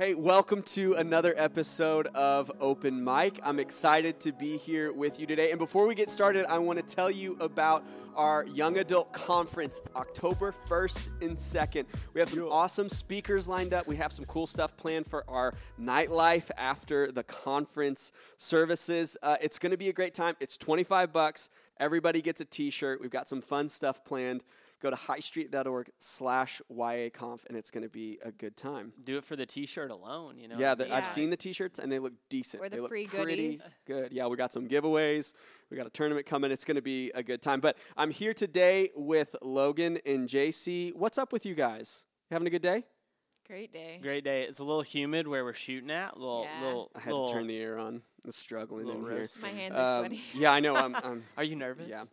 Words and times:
Hey, 0.00 0.14
welcome 0.14 0.62
to 0.62 0.94
another 0.94 1.34
episode 1.36 2.06
of 2.14 2.50
Open 2.58 3.04
Mic. 3.04 3.38
I'm 3.44 3.58
excited 3.58 4.18
to 4.20 4.32
be 4.32 4.56
here 4.56 4.94
with 4.94 5.20
you 5.20 5.26
today. 5.26 5.50
And 5.50 5.58
before 5.58 5.86
we 5.86 5.94
get 5.94 6.08
started, 6.08 6.46
I 6.46 6.56
want 6.56 6.78
to 6.78 6.94
tell 6.94 7.10
you 7.10 7.36
about 7.38 7.84
our 8.16 8.46
Young 8.46 8.78
Adult 8.78 9.12
Conference, 9.12 9.82
October 9.94 10.54
1st 10.66 11.10
and 11.20 11.36
2nd. 11.36 11.84
We 12.14 12.20
have 12.20 12.30
some 12.30 12.48
awesome 12.50 12.88
speakers 12.88 13.46
lined 13.46 13.74
up. 13.74 13.86
We 13.86 13.96
have 13.96 14.10
some 14.10 14.24
cool 14.24 14.46
stuff 14.46 14.74
planned 14.74 15.06
for 15.06 15.22
our 15.28 15.52
nightlife 15.78 16.50
after 16.56 17.12
the 17.12 17.22
conference 17.22 18.10
services. 18.38 19.18
Uh, 19.22 19.36
it's 19.42 19.58
going 19.58 19.72
to 19.72 19.76
be 19.76 19.90
a 19.90 19.92
great 19.92 20.14
time. 20.14 20.34
It's 20.40 20.56
25 20.56 21.12
bucks. 21.12 21.50
Everybody 21.78 22.22
gets 22.22 22.40
a 22.40 22.46
t-shirt. 22.46 23.02
We've 23.02 23.10
got 23.10 23.28
some 23.28 23.42
fun 23.42 23.68
stuff 23.68 24.02
planned 24.02 24.44
go 24.80 24.90
to 24.90 24.96
highstreet.org 24.96 25.90
slash 25.98 26.60
YAConf, 26.72 27.40
and 27.46 27.56
it's 27.56 27.70
going 27.70 27.82
to 27.82 27.88
be 27.88 28.18
a 28.24 28.32
good 28.32 28.56
time. 28.56 28.92
Do 29.04 29.18
it 29.18 29.24
for 29.24 29.36
the 29.36 29.46
T-shirt 29.46 29.90
alone, 29.90 30.38
you 30.38 30.48
know. 30.48 30.56
Yeah, 30.58 30.74
the, 30.74 30.92
I've 30.92 31.06
seen 31.06 31.30
the 31.30 31.36
T-shirts, 31.36 31.78
and 31.78 31.90
they 31.92 31.98
look 31.98 32.14
decent. 32.28 32.62
Or 32.62 32.68
the 32.68 32.76
they 32.76 32.80
look 32.80 32.90
free 32.90 33.06
pretty 33.06 33.36
goodies. 33.36 33.62
good. 33.86 34.12
Yeah, 34.12 34.26
we 34.26 34.36
got 34.36 34.52
some 34.52 34.68
giveaways. 34.68 35.32
We 35.70 35.76
got 35.76 35.86
a 35.86 35.90
tournament 35.90 36.26
coming. 36.26 36.50
It's 36.50 36.64
going 36.64 36.76
to 36.76 36.82
be 36.82 37.10
a 37.14 37.22
good 37.22 37.42
time. 37.42 37.60
But 37.60 37.76
I'm 37.96 38.10
here 38.10 38.34
today 38.34 38.90
with 38.96 39.36
Logan 39.42 39.98
and 40.06 40.28
JC. 40.28 40.94
What's 40.94 41.18
up 41.18 41.32
with 41.32 41.44
you 41.44 41.54
guys? 41.54 42.04
You 42.30 42.34
having 42.34 42.46
a 42.46 42.50
good 42.50 42.62
day? 42.62 42.84
Great 43.46 43.72
day. 43.72 43.98
Great 44.00 44.22
day. 44.24 44.42
It's 44.42 44.60
a 44.60 44.64
little 44.64 44.82
humid 44.82 45.26
where 45.26 45.44
we're 45.44 45.52
shooting 45.54 45.90
at. 45.90 46.16
Little, 46.16 46.44
Yeah. 46.44 46.64
little. 46.64 46.90
I 46.94 47.00
had 47.00 47.12
little, 47.12 47.28
to 47.28 47.34
turn 47.34 47.46
the 47.48 47.56
air 47.58 47.78
on. 47.78 48.02
I'm 48.24 48.32
struggling 48.32 48.86
little 48.86 49.06
in 49.06 49.12
here. 49.16 49.26
My 49.42 49.48
hands 49.48 49.74
are 49.74 49.96
Um, 49.98 50.04
sweaty. 50.04 50.20
yeah, 50.34 50.52
I 50.52 50.60
know. 50.60 50.76
I'm, 50.76 50.94
I'm 51.04 51.24
Are 51.36 51.42
you 51.44 51.56
nervous? 51.56 51.88
Yeah. 51.88 52.04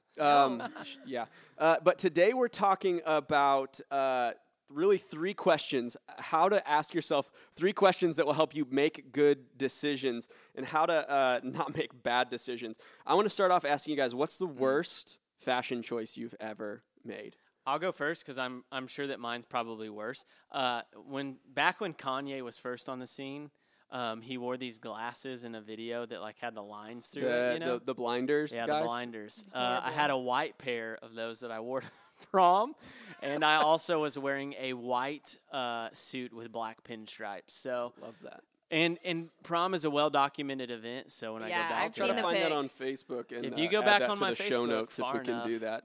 Um, 0.44 0.64
yeah. 1.06 1.26
Uh, 1.58 1.78
but 1.84 2.00
today 2.00 2.34
we're 2.34 2.48
talking 2.48 3.02
about 3.06 3.80
uh, 3.92 4.32
really 4.70 4.98
three 4.98 5.34
questions 5.36 5.96
how 6.18 6.50
to 6.50 6.68
ask 6.68 6.94
yourself 6.96 7.32
three 7.56 7.74
questions 7.74 8.16
that 8.16 8.26
will 8.26 8.34
help 8.34 8.56
you 8.56 8.66
make 8.72 9.12
good 9.12 9.58
decisions 9.58 10.30
and 10.56 10.66
how 10.66 10.86
to 10.88 11.08
uh, 11.10 11.40
not 11.44 11.76
make 11.78 12.02
bad 12.04 12.30
decisions. 12.32 12.78
I 13.06 13.14
want 13.14 13.26
to 13.26 13.30
start 13.30 13.52
off 13.52 13.64
asking 13.64 13.92
you 13.92 13.98
guys 13.98 14.16
what's 14.16 14.38
the 14.40 14.48
worst 14.48 15.18
fashion 15.38 15.84
choice 15.84 16.18
you've 16.18 16.36
ever 16.40 16.82
made? 17.06 17.36
I'll 17.68 17.80
go 17.80 17.92
first 17.92 18.24
because 18.24 18.38
I'm 18.38 18.64
I'm 18.72 18.88
sure 18.88 19.06
that 19.08 19.20
mine's 19.20 19.46
probably 19.46 19.90
worse. 19.90 20.26
Uh, 20.52 20.82
when 21.08 21.36
back 21.54 21.82
when 21.82 21.94
Kanye 21.94 22.42
was 22.42 22.58
first 22.58 22.88
on 22.90 23.00
the 23.00 23.08
scene, 23.08 23.52
um, 23.92 24.22
he 24.22 24.38
wore 24.38 24.58
these 24.58 24.80
glasses 24.80 25.44
in 25.44 25.54
a 25.54 25.62
video 25.62 26.06
that 26.06 26.22
like 26.22 26.38
had 26.40 26.56
the 26.56 26.64
lines 26.64 27.08
through 27.08 27.24
The, 27.24 27.50
it. 27.52 27.54
You 27.56 27.60
know, 27.60 27.78
the, 27.78 27.86
the 27.86 27.94
blinders, 27.94 28.54
yeah, 28.54 28.66
guys? 28.68 28.82
the 28.82 28.86
blinders. 28.88 29.46
Uh, 29.54 29.82
I 29.86 29.92
had 29.92 30.10
a 30.12 30.18
white 30.18 30.58
pair 30.58 30.98
of 31.02 31.14
those 31.14 31.42
that 31.42 31.52
I 31.52 31.60
wore 31.60 31.82
to 31.82 31.88
prom, 32.32 32.74
and 33.22 33.44
I 33.44 33.58
also 33.58 34.00
was 34.02 34.18
wearing 34.18 34.56
a 34.60 34.74
white 34.74 35.38
uh, 35.52 35.90
suit 35.94 36.34
with 36.34 36.52
black 36.52 36.84
pinstripes. 36.84 37.50
So 37.52 37.94
Love 38.02 38.16
that. 38.24 38.42
and 38.72 38.98
and 39.04 39.30
prom 39.44 39.74
is 39.74 39.84
a 39.86 39.90
well 39.90 40.10
documented 40.10 40.72
event. 40.72 41.12
So 41.12 41.34
when 41.34 41.44
I 41.44 41.50
go 41.50 41.54
back 41.56 41.72
I've 41.84 41.92
to 41.92 42.00
Try 42.00 42.08
seen 42.08 42.16
to 42.16 42.22
that- 42.22 42.28
the 42.30 42.34
find 42.34 42.44
that 42.46 42.52
on. 42.54 42.66
Facebook 42.70 43.32
and 43.36 43.46
If 43.46 43.58
you 43.58 43.68
uh, 43.68 43.72
go 43.72 43.80
add 43.82 44.00
back 44.00 44.10
on 44.10 44.20
my 44.20 44.30
the 44.30 44.36
show 44.38 44.62
Facebook, 44.62 44.68
notes 44.70 45.00
if 45.00 45.06
we 45.06 45.12
far 45.12 45.20
can 45.24 45.48
do 45.48 45.56
enough. 45.58 45.82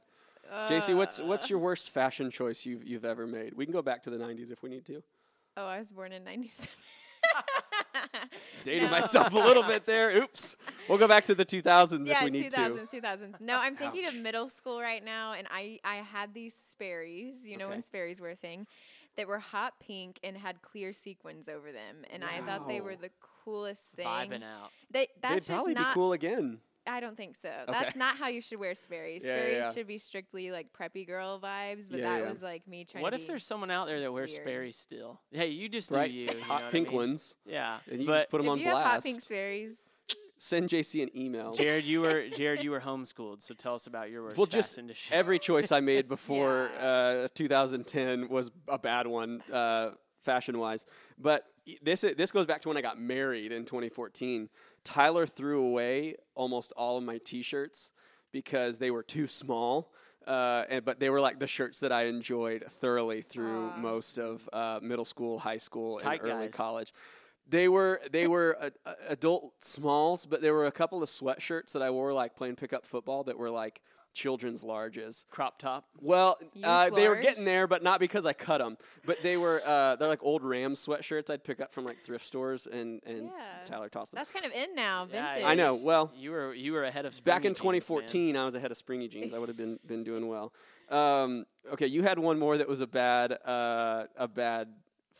That. 0.52 0.68
JC, 0.70 0.92
uh. 0.92 0.96
what's 0.96 1.20
what's 1.20 1.50
your 1.50 1.58
worst 1.58 1.90
fashion 1.90 2.30
choice 2.30 2.64
you've 2.66 2.84
you've 2.84 3.04
ever 3.04 3.26
made? 3.26 3.54
We 3.54 3.64
can 3.66 3.72
go 3.72 3.82
back 3.82 4.02
to 4.04 4.10
the 4.10 4.18
'90s 4.18 4.50
if 4.52 4.62
we 4.62 4.68
need 4.70 4.84
to. 4.86 5.02
Oh, 5.56 5.66
I 5.66 5.78
was 5.78 5.90
born 5.92 6.12
in 6.12 6.24
97. 6.24 6.68
Dating 8.64 8.84
No. 8.84 8.90
myself 8.90 9.32
a 9.32 9.36
little 9.38 9.62
bit 9.62 9.86
there. 9.86 10.16
Oops. 10.16 10.56
We'll 10.88 10.98
go 10.98 11.06
back 11.08 11.24
to 11.26 11.34
the 11.34 11.44
2000s 11.44 12.06
yeah, 12.06 12.18
if 12.18 12.24
we 12.24 12.30
need 12.30 12.52
2000s, 12.52 12.90
2000s. 12.90 13.40
No, 13.40 13.58
I'm 13.58 13.76
thinking 13.76 14.04
Ouch. 14.06 14.14
of 14.14 14.20
middle 14.20 14.48
school 14.48 14.80
right 14.80 15.04
now, 15.04 15.32
and 15.34 15.46
I, 15.50 15.78
I 15.84 15.96
had 15.96 16.32
these 16.34 16.54
Sperry's, 16.70 17.46
you 17.46 17.56
know 17.56 17.68
when 17.68 17.78
Okay. 17.78 17.86
Sperry's 17.86 18.20
were 18.20 18.30
a 18.30 18.34
thing, 18.36 18.66
that 19.16 19.28
were 19.28 19.38
hot 19.40 19.74
pink 19.80 20.18
and 20.24 20.36
had 20.36 20.62
clear 20.62 20.92
sequins 20.92 21.48
over 21.48 21.70
them, 21.70 22.04
and 22.10 22.24
I 22.24 22.40
thought 22.40 22.66
they 22.68 22.80
were 22.80 22.96
the 22.96 23.10
coolest 23.44 23.82
thing. 23.92 24.06
vibing 24.06 24.42
out. 24.42 24.70
They 24.90 25.08
that's 25.20 25.46
They'd 25.46 25.54
probably 25.54 25.74
not. 25.74 25.88
be 25.88 25.94
cool 25.94 26.12
again. 26.12 26.58
I 26.86 27.00
don't 27.00 27.16
think 27.16 27.36
so. 27.36 27.50
That's 27.68 27.94
not 27.94 28.16
how 28.16 28.28
you 28.28 28.40
should 28.40 28.58
wear 28.58 28.74
Sperry's. 28.74 29.24
Yeah, 29.24 29.30
yeah, 29.30 29.36
Sperry's 29.36 29.58
yeah. 29.58 29.72
should 29.72 29.86
be 29.86 29.98
strictly 29.98 30.50
like 30.50 30.68
preppy 30.72 31.06
girl 31.06 31.38
vibes, 31.40 31.88
but 31.90 32.00
Yeah, 32.00 32.10
that 32.10 32.22
yeah. 32.24 32.30
was 32.30 32.42
like 32.42 32.66
me 32.66 32.84
trying 32.84 33.02
What 33.02 33.10
to 33.10 33.16
if 33.16 33.22
be 33.22 33.26
there's 33.28 33.44
someone 33.46 33.70
out 33.70 33.86
there 33.86 34.00
that 34.00 34.12
wears 34.12 34.32
weird. 34.32 34.42
Sperry's 34.42 34.76
still? 34.76 35.20
Hey, 35.30 35.48
you 35.48 35.68
just 35.68 35.90
Right? 35.92 36.10
do 36.10 36.16
you. 36.16 36.30
you 36.32 36.40
hot 36.42 36.62
what 36.62 36.68
I 36.68 36.70
pink 36.72 36.88
mean? 36.88 36.96
ones. 36.96 37.36
Yeah, 37.46 37.78
And 37.90 38.00
you 38.00 38.06
but 38.06 38.14
just 38.14 38.30
put 38.30 38.38
them 38.38 38.46
if 38.46 38.50
on 38.52 38.58
you 38.58 38.66
have 38.66 38.84
hot 38.84 39.02
pink 39.02 39.22
Sperry's, 39.22 39.76
Send 40.38 40.70
JC 40.70 41.04
an 41.04 41.16
email. 41.16 41.52
Jared, 41.54 41.84
you 41.84 42.00
were 42.00 42.28
Jared, 42.36 42.64
you 42.64 42.72
were 42.72 42.80
homeschooled, 42.80 43.42
so 43.42 43.54
tell 43.54 43.76
us 43.76 43.86
about 43.86 44.10
your 44.10 44.24
worst 44.24 44.36
Well, 44.36 44.46
just 44.46 44.70
fashion 44.70 44.88
decision. 44.88 45.16
Every 45.16 45.38
choice 45.38 45.70
I 45.70 45.78
made 45.78 46.08
before 46.16 46.68
uh, 46.80 47.28
2010 47.34 48.28
was 48.28 48.50
a 48.66 48.76
bad 48.76 49.06
one, 49.06 49.40
uh, 49.52 49.90
fashion 50.20 50.58
wise. 50.58 50.84
But 51.16 51.44
this 51.80 52.00
this 52.00 52.32
goes 52.32 52.46
back 52.46 52.60
to 52.62 52.68
when 52.68 52.76
I 52.76 52.80
got 52.80 52.98
married 53.00 53.52
in 53.52 53.64
2014. 53.64 54.48
Tyler 54.84 55.26
threw 55.26 55.64
away 55.64 56.16
almost 56.34 56.72
all 56.76 56.98
of 56.98 57.04
my 57.04 57.18
T-shirts 57.18 57.92
because 58.32 58.78
they 58.78 58.90
were 58.90 59.02
too 59.02 59.26
small. 59.26 59.92
Uh, 60.26 60.64
and, 60.68 60.84
but 60.84 61.00
they 61.00 61.10
were 61.10 61.20
like 61.20 61.40
the 61.40 61.46
shirts 61.46 61.80
that 61.80 61.90
I 61.90 62.04
enjoyed 62.04 62.64
thoroughly 62.68 63.22
through 63.22 63.70
Aw. 63.70 63.78
most 63.78 64.18
of 64.18 64.48
uh, 64.52 64.78
middle 64.80 65.04
school, 65.04 65.40
high 65.40 65.56
school, 65.56 65.98
and 65.98 66.20
early 66.22 66.46
guys. 66.46 66.54
college. 66.54 66.92
They 67.48 67.68
were 67.68 68.00
they 68.10 68.28
were 68.28 68.56
a, 68.60 68.70
a- 68.86 68.96
adult 69.10 69.52
smalls, 69.64 70.24
but 70.24 70.40
there 70.40 70.54
were 70.54 70.66
a 70.66 70.72
couple 70.72 71.02
of 71.02 71.08
sweatshirts 71.08 71.72
that 71.72 71.82
I 71.82 71.90
wore 71.90 72.12
like 72.12 72.36
playing 72.36 72.54
pickup 72.54 72.86
football 72.86 73.24
that 73.24 73.36
were 73.36 73.50
like 73.50 73.80
children's 74.14 74.62
larges. 74.62 75.24
crop 75.30 75.58
top. 75.58 75.84
Well, 76.00 76.38
uh, 76.62 76.90
they 76.90 77.08
were 77.08 77.16
getting 77.16 77.44
there, 77.44 77.66
but 77.66 77.82
not 77.82 77.98
because 78.00 78.26
I 78.26 78.32
cut 78.32 78.58
them. 78.58 78.76
But 79.06 79.22
they 79.22 79.36
were 79.36 79.62
uh, 79.64 79.96
they're 79.96 80.08
like 80.08 80.22
old 80.22 80.42
Rams 80.42 80.84
sweatshirts 80.84 81.30
I'd 81.30 81.44
pick 81.44 81.60
up 81.60 81.72
from 81.72 81.84
like 81.84 81.98
thrift 82.00 82.26
stores, 82.26 82.66
and 82.66 83.00
and 83.06 83.26
Yeah. 83.26 83.64
Tyler 83.64 83.88
tossed 83.88 84.12
them. 84.12 84.18
that's 84.18 84.32
kind 84.32 84.44
of 84.44 84.52
in 84.52 84.74
now. 84.74 85.06
Yeah, 85.12 85.32
Vintage. 85.32 85.44
I 85.48 85.54
know. 85.54 85.74
Well, 85.76 86.10
You 86.16 86.30
were 86.32 86.54
you 86.54 86.72
were 86.72 86.84
ahead 86.84 87.06
of 87.06 87.12
back 87.24 87.44
in 87.44 87.54
Springy 87.54 87.78
jeans, 87.80 87.86
2014, 87.86 88.36
I 88.36 88.44
was 88.44 88.54
ahead 88.54 88.70
of 88.70 88.76
Springy 88.76 89.08
Jeans. 89.08 89.32
I 89.34 89.38
would 89.38 89.48
have 89.48 89.56
been 89.56 89.78
been 89.86 90.04
doing 90.04 90.28
well. 90.28 90.52
Um, 90.90 91.46
okay, 91.72 91.86
you 91.86 92.02
had 92.02 92.18
one 92.18 92.38
more 92.38 92.58
that 92.58 92.68
was 92.68 92.80
a 92.80 92.86
bad 92.86 93.32
uh, 93.46 94.04
a 94.16 94.28
bad 94.28 94.68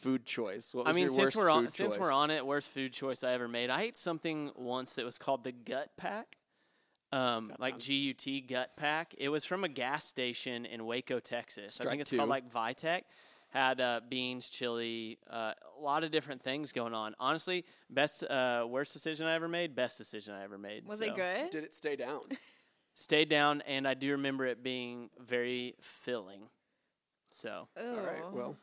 food 0.00 0.26
choice. 0.26 0.74
What 0.74 0.84
was 0.84 0.90
I 0.90 0.94
mean, 0.94 1.02
your 1.04 1.10
since 1.10 1.24
worst 1.26 1.36
we're 1.36 1.48
on 1.50 1.70
since 1.70 1.94
choice? 1.94 2.00
we're 2.00 2.12
on 2.12 2.30
it, 2.30 2.44
worst 2.44 2.70
food 2.70 2.92
choice 2.92 3.22
I 3.24 3.32
ever 3.32 3.46
made. 3.48 3.70
I 3.70 3.82
ate 3.82 3.96
something 3.96 4.50
once 4.56 4.94
that 4.94 5.04
was 5.04 5.16
called 5.18 5.44
the 5.44 5.52
Gut 5.52 5.90
Pack. 5.96 6.36
Um, 7.12 7.48
That 7.48 7.60
like 7.60 7.74
sounds- 7.74 7.86
G 7.86 7.96
U 7.96 8.14
T 8.14 8.40
Gut 8.40 8.70
Pack. 8.76 9.14
It 9.18 9.28
was 9.28 9.44
from 9.44 9.64
a 9.64 9.68
gas 9.68 10.04
station 10.04 10.64
in 10.64 10.86
Waco, 10.86 11.20
Texas. 11.20 11.80
I 11.80 11.84
think 11.84 12.00
it's 12.00 12.10
two. 12.10 12.16
called 12.16 12.30
like 12.30 12.50
Vitec. 12.50 13.02
Had 13.50 13.82
uh, 13.82 14.00
beans, 14.08 14.48
chili, 14.48 15.18
uh, 15.30 15.52
a 15.78 15.82
lot 15.82 16.04
of 16.04 16.10
different 16.10 16.40
things 16.40 16.72
going 16.72 16.94
on. 16.94 17.14
Honestly, 17.20 17.66
best 17.90 18.24
uh, 18.24 18.64
worst 18.66 18.94
decision 18.94 19.26
I 19.26 19.34
ever 19.34 19.46
made. 19.46 19.74
Best 19.74 19.98
decision 19.98 20.32
I 20.32 20.42
ever 20.42 20.56
made. 20.56 20.86
Was 20.86 21.00
so. 21.00 21.04
it 21.04 21.14
good? 21.16 21.50
Did 21.50 21.64
it 21.64 21.74
stay 21.74 21.94
down? 21.96 22.20
Stayed 22.94 23.28
down, 23.28 23.62
and 23.66 23.86
I 23.86 23.92
do 23.94 24.12
remember 24.12 24.46
it 24.46 24.62
being 24.62 25.10
very 25.18 25.74
filling. 25.80 26.48
So 27.30 27.68
Ooh. 27.78 27.88
All 27.90 27.96
right. 27.96 28.32
Well, 28.32 28.56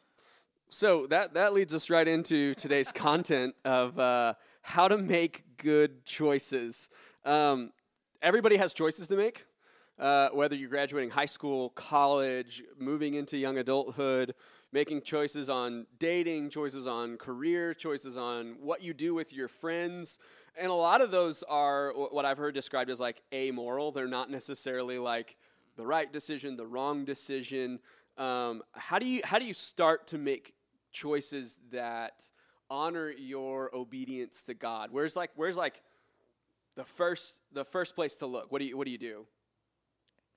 so 0.69 1.07
that 1.07 1.33
that 1.35 1.53
leads 1.53 1.73
us 1.73 1.89
right 1.89 2.07
into 2.07 2.53
today's 2.55 2.91
content 2.93 3.55
of 3.65 3.99
uh, 3.99 4.33
how 4.61 4.87
to 4.87 4.97
make 4.97 5.57
good 5.57 6.05
choices. 6.05 6.89
Um, 7.25 7.71
everybody 8.21 8.57
has 8.57 8.73
choices 8.73 9.07
to 9.07 9.15
make, 9.15 9.45
uh, 9.97 10.29
whether 10.29 10.55
you're 10.55 10.69
graduating 10.69 11.11
high 11.11 11.25
school, 11.25 11.69
college, 11.71 12.63
moving 12.77 13.13
into 13.13 13.37
young 13.37 13.57
adulthood, 13.57 14.35
making 14.71 15.01
choices 15.01 15.49
on 15.49 15.87
dating, 15.97 16.49
choices 16.49 16.85
on 16.85 17.17
career, 17.17 17.73
choices 17.73 18.17
on 18.17 18.57
what 18.61 18.81
you 18.81 18.93
do 18.93 19.13
with 19.13 19.33
your 19.33 19.47
friends. 19.47 20.19
And 20.57 20.69
a 20.69 20.73
lot 20.73 21.01
of 21.01 21.11
those 21.11 21.43
are 21.43 21.91
what 21.93 22.25
I've 22.25 22.37
heard 22.37 22.53
described 22.53 22.89
as 22.89 22.99
like 22.99 23.21
amoral. 23.33 23.91
They're 23.91 24.07
not 24.07 24.29
necessarily 24.29 24.99
like 24.99 25.37
the 25.75 25.85
right 25.85 26.11
decision, 26.11 26.57
the 26.57 26.67
wrong 26.67 27.05
decision. 27.05 27.79
Um, 28.17 28.61
how 28.73 28.99
do 28.99 29.07
you 29.07 29.21
how 29.23 29.39
do 29.39 29.45
you 29.45 29.53
start 29.53 30.07
to 30.07 30.17
make 30.17 30.53
choices 30.91 31.59
that 31.71 32.23
honor 32.69 33.09
your 33.09 33.73
obedience 33.73 34.43
to 34.43 34.53
God? 34.53 34.89
Where's 34.91 35.15
like 35.15 35.31
where's 35.35 35.57
like 35.57 35.81
the 36.79 36.85
first 36.85 37.41
the 37.51 37.65
first 37.65 37.93
place 37.93 38.15
to 38.15 38.25
look? 38.25 38.51
What 38.51 38.59
do 38.59 38.65
you 38.65 38.77
what 38.77 38.85
do 38.85 38.91
you 38.91 38.97
do? 38.97 39.25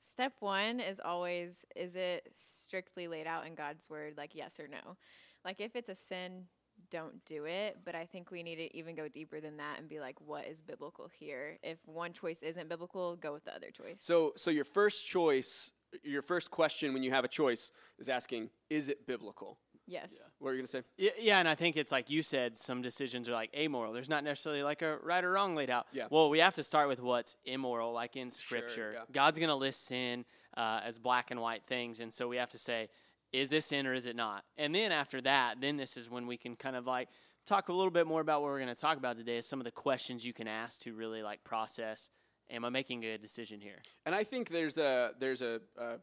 Step 0.01 0.33
one 0.41 0.81
is 0.81 0.99
always 0.99 1.65
is 1.77 1.95
it 1.95 2.29
strictly 2.33 3.07
laid 3.07 3.29
out 3.29 3.47
in 3.47 3.55
God's 3.55 3.89
word, 3.89 4.15
like 4.17 4.35
yes 4.35 4.59
or 4.59 4.67
no? 4.67 4.97
Like 5.45 5.61
if 5.61 5.77
it's 5.77 5.89
a 5.89 5.95
sin, 5.95 6.47
don't 6.91 7.25
do 7.25 7.45
it. 7.45 7.79
But 7.85 7.95
I 7.95 8.07
think 8.07 8.33
we 8.33 8.43
need 8.43 8.57
to 8.57 8.77
even 8.77 8.97
go 8.97 9.07
deeper 9.07 9.41
than 9.41 9.57
that 9.59 9.79
and 9.79 9.89
be 9.89 10.01
like, 10.01 10.21
what 10.21 10.45
is 10.47 10.61
biblical 10.63 11.09
here? 11.09 11.59
If 11.63 11.79
one 11.87 12.13
choice 12.13 12.43
isn't 12.43 12.69
biblical, 12.69 13.15
go 13.15 13.33
with 13.33 13.45
the 13.45 13.55
other 13.55 13.71
choice. 13.71 13.99
So 14.01 14.33
so 14.35 14.51
your 14.51 14.65
first 14.65 15.07
choice, 15.07 15.71
your 16.03 16.23
first 16.23 16.51
question 16.51 16.93
when 16.93 17.05
you 17.05 17.13
have 17.13 17.25
a 17.25 17.29
choice 17.29 17.71
is 18.01 18.09
asking, 18.09 18.51
is 18.69 18.89
it 18.89 19.07
biblical? 19.07 19.59
Yes. 19.87 20.13
What 20.39 20.51
are 20.51 20.53
you 20.55 20.61
gonna 20.61 20.69
say? 20.69 20.83
Yeah, 20.97 21.11
yeah, 21.19 21.39
and 21.39 21.49
I 21.49 21.55
think 21.55 21.77
it's 21.77 21.93
like 21.93 22.09
you 22.11 22.23
said, 22.23 22.57
some 22.57 22.83
decisions 22.83 23.29
are 23.29 23.33
like 23.33 23.55
amoral. 23.57 23.93
There's 23.93 24.09
not 24.09 24.25
necessarily 24.25 24.63
like 24.63 24.83
a 24.83 24.99
right 25.03 25.23
or 25.23 25.33
wrong 25.33 25.55
laid 25.55 25.71
out. 25.71 25.87
Yeah. 25.93 26.07
Well, 26.11 26.31
we 26.31 26.39
have 26.39 26.55
to 26.55 26.63
start 26.63 26.89
with 26.89 27.01
what's 27.01 27.37
immoral, 27.45 27.93
like 27.93 28.17
in 28.17 28.31
Scripture. 28.31 28.93
yeah. 28.95 29.05
God's 29.13 29.39
going 29.39 29.49
to 29.49 29.55
list 29.55 29.87
sin 29.87 30.25
uh, 30.57 30.81
as 30.85 30.99
black 30.99 31.31
and 31.31 31.41
white 31.41 31.65
things, 31.65 32.01
and 32.01 32.13
so 32.13 32.29
we 32.29 32.37
have 32.37 32.51
to 32.51 32.59
say, 32.59 32.89
is 33.33 33.51
this 33.51 33.67
sin 33.67 33.87
or 33.87 33.95
is 33.95 34.07
it 34.07 34.17
not? 34.17 34.45
And 34.57 34.75
then 34.75 34.93
after 34.93 35.21
that, 35.23 35.61
then 35.61 35.77
this 35.77 35.97
is 35.97 36.11
when 36.11 36.27
we 36.27 36.37
can 36.37 36.55
kind 36.57 36.77
of 36.77 36.87
like 36.87 37.09
talk 37.47 37.69
a 37.69 37.73
little 37.73 37.91
bit 37.91 38.07
more 38.07 38.21
about 38.21 38.43
what 38.43 38.51
we're 38.51 38.61
going 38.61 38.69
to 38.69 38.81
talk 38.81 38.99
about 38.99 39.17
today 39.17 39.39
is 39.39 39.47
some 39.47 39.61
of 39.61 39.65
the 39.65 39.73
questions 39.73 40.25
you 40.25 40.33
can 40.33 40.47
ask 40.47 40.81
to 40.83 40.95
really 40.95 41.23
like 41.23 41.43
process 41.45 42.11
am 42.51 42.65
I 42.65 42.69
making 42.69 43.05
a 43.05 43.19
decision 43.19 43.61
here? 43.61 43.81
And 44.05 44.15
I 44.15 44.25
think 44.25 44.51
there's 44.51 44.79
a 44.79 45.13
there's 45.19 45.43
a 45.43 45.61
a, 45.79 45.95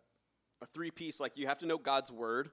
a 0.61 0.65
three 0.73 0.91
piece 0.91 1.19
like 1.19 1.33
you 1.35 1.47
have 1.47 1.59
to 1.59 1.65
know 1.65 1.77
God's 1.77 2.11
word. 2.11 2.49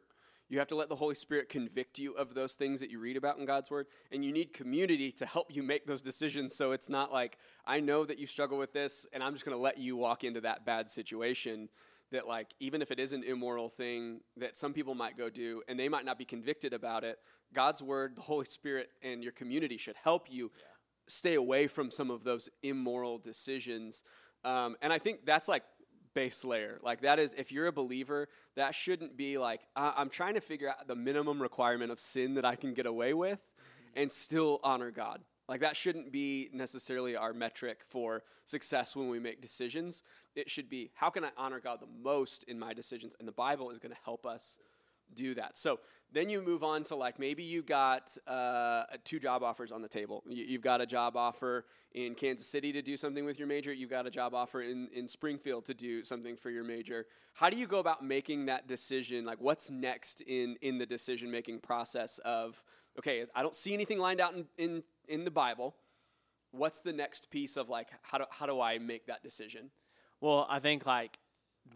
You 0.48 0.58
have 0.58 0.69
to 0.69 0.76
let 0.76 0.88
the 0.88 0.96
Holy 0.96 1.14
Spirit 1.14 1.48
convict 1.48 1.98
you 1.98 2.12
of 2.12 2.34
those 2.34 2.54
things 2.54 2.81
that 2.81 2.90
you 2.90 3.00
read 3.00 3.16
about 3.16 3.38
in 3.38 3.46
God's 3.46 3.70
Word. 3.70 3.87
And 4.12 4.25
you 4.25 4.32
need 4.32 4.52
community 4.52 5.10
to 5.12 5.26
help 5.26 5.54
you 5.54 5.62
make 5.62 5.87
those 5.87 6.02
decisions. 6.02 6.54
So 6.54 6.72
it's 6.72 6.88
not 6.88 7.12
like, 7.12 7.38
I 7.66 7.81
know 7.81 8.04
that 8.04 8.19
you 8.19 8.26
struggle 8.26 8.56
with 8.56 8.72
this, 8.72 9.06
and 9.12 9.22
I'm 9.22 9.32
just 9.32 9.44
going 9.44 9.56
to 9.56 9.62
let 9.62 9.78
you 9.78 9.96
walk 9.96 10.22
into 10.22 10.40
that 10.43 10.64
bad 10.64 10.88
situation. 10.88 11.69
That, 12.12 12.28
like, 12.28 12.54
even 12.60 12.82
if 12.82 12.93
it 12.93 13.00
is 13.00 13.12
an 13.12 13.25
immoral 13.25 13.69
thing 13.69 14.20
that 14.37 14.56
some 14.56 14.72
people 14.72 14.94
might 14.94 15.16
go 15.16 15.28
do 15.28 15.62
and 15.66 15.78
they 15.78 15.88
might 15.88 16.04
not 16.04 16.19
be 16.19 16.25
convicted 16.25 16.72
about 16.72 17.02
it, 17.02 17.19
God's 17.52 17.82
Word, 17.82 18.14
the 18.14 18.22
Holy 18.22 18.44
Spirit, 18.44 18.90
and 19.02 19.25
your 19.25 19.32
community 19.32 19.76
should 19.76 19.96
help 19.96 20.28
you 20.31 20.52
yeah. 20.56 20.62
stay 21.08 21.34
away 21.34 21.66
from 21.66 21.90
some 21.90 22.08
of 22.08 22.22
those 22.22 22.48
immoral 22.62 23.19
decisions. 23.19 24.04
Um, 24.44 24.76
and 24.81 24.93
I 24.93 24.98
think 25.00 25.26
that's 25.26 25.48
like 25.48 25.64
base 26.17 26.45
layer. 26.45 26.81
Like 26.83 27.03
that 27.03 27.19
is, 27.19 27.35
if 27.35 27.53
you're 27.53 27.67
a 27.67 27.73
believer, 27.73 28.29
that 28.57 28.75
shouldn't 28.75 29.17
be 29.17 29.37
like 29.37 29.61
I'm 29.77 30.09
trying 30.09 30.35
to 30.35 30.41
figure 30.41 30.71
out 30.71 30.89
the 30.89 30.97
minimum 30.97 31.41
requirement 31.41 31.93
of 31.93 32.01
sin 32.01 32.35
that 32.35 32.45
I 32.45 32.57
can 32.57 32.73
get 32.73 32.87
away 32.87 33.13
with, 33.13 33.39
and 33.95 34.11
still 34.11 34.59
honor 34.65 34.91
God. 34.91 35.21
Like 35.47 35.61
that 35.61 35.77
shouldn't 35.77 36.11
be 36.11 36.49
necessarily 36.53 37.15
our 37.15 37.33
metric 37.35 37.81
for 37.87 38.23
success 38.47 38.97
when 38.97 39.09
we 39.11 39.21
make 39.21 39.41
decisions. 39.43 40.03
It 40.35 40.51
should 40.51 40.71
be 40.71 40.91
how 40.95 41.11
can 41.11 41.23
I 41.23 41.29
honor 41.37 41.61
God 41.61 41.81
the 41.81 42.03
most 42.03 42.45
in 42.45 42.59
my 42.59 42.73
decisions, 42.73 43.15
and 43.19 43.29
the 43.29 43.33
Bible 43.33 43.71
is 43.71 43.79
going 43.79 43.95
to 43.95 44.01
help 44.03 44.25
us 44.25 44.57
do 45.14 45.35
that. 45.35 45.56
So 45.56 45.81
then 46.12 46.31
you 46.31 46.41
move 46.41 46.62
on 46.62 46.85
to 46.85 46.97
like 46.97 47.19
maybe 47.19 47.43
you 47.43 47.62
got 47.62 48.17
uh, 48.26 48.85
two 49.05 49.19
job 49.19 49.43
offers 49.43 49.73
on 49.73 49.82
the 49.82 49.88
table. 49.88 50.23
You, 50.29 50.53
have 50.53 50.62
got 50.62 50.81
a 50.81 50.87
job 50.87 51.17
offer 51.17 51.67
in 51.93 52.14
Kansas 52.14 52.47
City 52.47 52.73
to 52.73 52.82
do 52.82 52.97
something 52.97 53.25
with 53.25 53.38
your 53.38 53.49
major. 53.49 53.73
You've 53.73 53.91
got 53.91 54.06
a 54.06 54.11
job 54.11 54.35
offer 54.35 54.62
in, 54.62 54.88
in 54.94 55.08
Springfield 55.08 55.64
to 55.67 55.75
do 55.75 56.05
something 56.05 56.37
for 56.37 56.50
your 56.50 56.64
major. 56.64 57.06
How 57.35 57.50
do 57.50 57.56
you 57.56 57.67
go 57.67 57.79
about 57.79 58.05
making 58.05 58.47
that 58.47 58.69
decision? 58.69 59.25
Like 59.25 59.41
what's 59.41 59.70
next 59.70 60.20
in, 60.23 60.56
in 60.62 60.79
the 60.79 60.87
decision 60.87 61.31
making 61.31 61.61
process 61.61 62.19
of, 62.25 62.62
okay, 62.99 63.25
I 63.35 63.43
don't 63.43 63.55
see 63.55 63.75
anything 63.75 63.99
lined 63.99 64.20
out 64.20 64.35
in, 64.35 64.47
in, 64.56 64.82
in 65.08 65.25
the 65.25 65.31
Bible. 65.31 65.75
What's 66.53 66.81
the 66.81 66.93
next 66.93 67.31
piece 67.31 67.56
of 67.56 67.69
like, 67.69 67.88
how 68.03 68.19
do, 68.19 68.25
how 68.31 68.47
do 68.47 68.61
I 68.61 68.79
make 68.79 69.06
that 69.06 69.23
decision? 69.23 69.70
Well, 70.20 70.47
I 70.49 70.61
think 70.61 70.87
like 70.87 71.19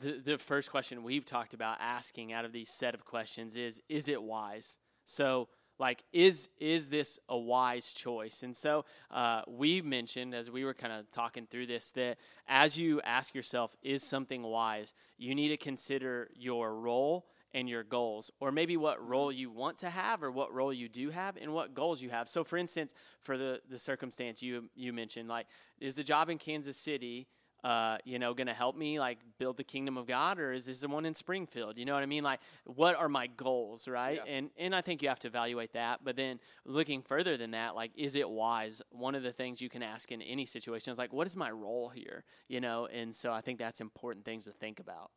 the, 0.00 0.20
the 0.24 0.38
first 0.38 0.70
question 0.70 1.02
we've 1.02 1.24
talked 1.24 1.54
about 1.54 1.78
asking 1.80 2.32
out 2.32 2.44
of 2.44 2.52
these 2.52 2.70
set 2.70 2.94
of 2.94 3.04
questions 3.04 3.56
is 3.56 3.82
is 3.88 4.08
it 4.08 4.22
wise? 4.22 4.78
So 5.04 5.48
like 5.78 6.04
is 6.12 6.50
is 6.58 6.90
this 6.90 7.18
a 7.28 7.36
wise 7.36 7.92
choice? 7.92 8.42
And 8.42 8.54
so 8.54 8.84
uh, 9.10 9.42
we 9.48 9.80
mentioned 9.82 10.34
as 10.34 10.50
we 10.50 10.64
were 10.64 10.74
kind 10.74 10.92
of 10.92 11.10
talking 11.10 11.46
through 11.46 11.66
this 11.66 11.90
that 11.92 12.18
as 12.46 12.78
you 12.78 13.00
ask 13.02 13.34
yourself 13.34 13.74
is 13.82 14.02
something 14.02 14.42
wise 14.42 14.92
you 15.16 15.34
need 15.34 15.48
to 15.48 15.56
consider 15.56 16.28
your 16.34 16.74
role 16.74 17.26
and 17.52 17.68
your 17.68 17.82
goals 17.82 18.30
or 18.40 18.52
maybe 18.52 18.76
what 18.76 19.04
role 19.04 19.32
you 19.32 19.50
want 19.50 19.78
to 19.78 19.90
have 19.90 20.22
or 20.22 20.30
what 20.30 20.52
role 20.52 20.72
you 20.72 20.88
do 20.88 21.10
have 21.10 21.36
and 21.36 21.52
what 21.52 21.74
goals 21.74 22.00
you 22.00 22.10
have. 22.10 22.28
So 22.28 22.44
for 22.44 22.56
instance 22.56 22.94
for 23.20 23.36
the 23.36 23.60
the 23.68 23.78
circumstance 23.78 24.42
you 24.42 24.70
you 24.74 24.92
mentioned 24.92 25.28
like 25.28 25.46
is 25.80 25.96
the 25.96 26.04
job 26.04 26.28
in 26.28 26.38
kansas 26.38 26.76
city 26.76 27.26
uh, 27.64 27.98
you 28.04 28.18
know, 28.18 28.34
going 28.34 28.46
to 28.46 28.54
help 28.54 28.76
me 28.76 28.98
like 28.98 29.18
build 29.38 29.56
the 29.56 29.64
kingdom 29.64 29.96
of 29.96 30.06
God, 30.06 30.38
or 30.38 30.52
is 30.52 30.66
this 30.66 30.80
the 30.80 30.88
one 30.88 31.04
in 31.04 31.14
Springfield? 31.14 31.78
You 31.78 31.84
know 31.84 31.94
what 31.94 32.02
I 32.02 32.06
mean? 32.06 32.24
Like, 32.24 32.40
what 32.64 32.96
are 32.96 33.08
my 33.08 33.26
goals, 33.26 33.86
right? 33.88 34.20
Yeah. 34.24 34.32
And 34.32 34.50
and 34.56 34.74
I 34.74 34.80
think 34.80 35.02
you 35.02 35.08
have 35.08 35.18
to 35.20 35.28
evaluate 35.28 35.72
that. 35.74 36.00
But 36.04 36.16
then 36.16 36.40
looking 36.64 37.02
further 37.02 37.36
than 37.36 37.52
that, 37.52 37.74
like, 37.74 37.92
is 37.96 38.16
it 38.16 38.28
wise? 38.28 38.82
One 38.90 39.14
of 39.14 39.22
the 39.22 39.32
things 39.32 39.60
you 39.60 39.68
can 39.68 39.82
ask 39.82 40.10
in 40.10 40.22
any 40.22 40.46
situation 40.46 40.92
is 40.92 40.98
like, 40.98 41.12
what 41.12 41.26
is 41.26 41.36
my 41.36 41.50
role 41.50 41.90
here? 41.90 42.24
You 42.48 42.60
know, 42.60 42.86
and 42.86 43.14
so 43.14 43.32
I 43.32 43.40
think 43.40 43.58
that's 43.58 43.80
important 43.80 44.24
things 44.24 44.44
to 44.44 44.52
think 44.52 44.80
about. 44.80 45.10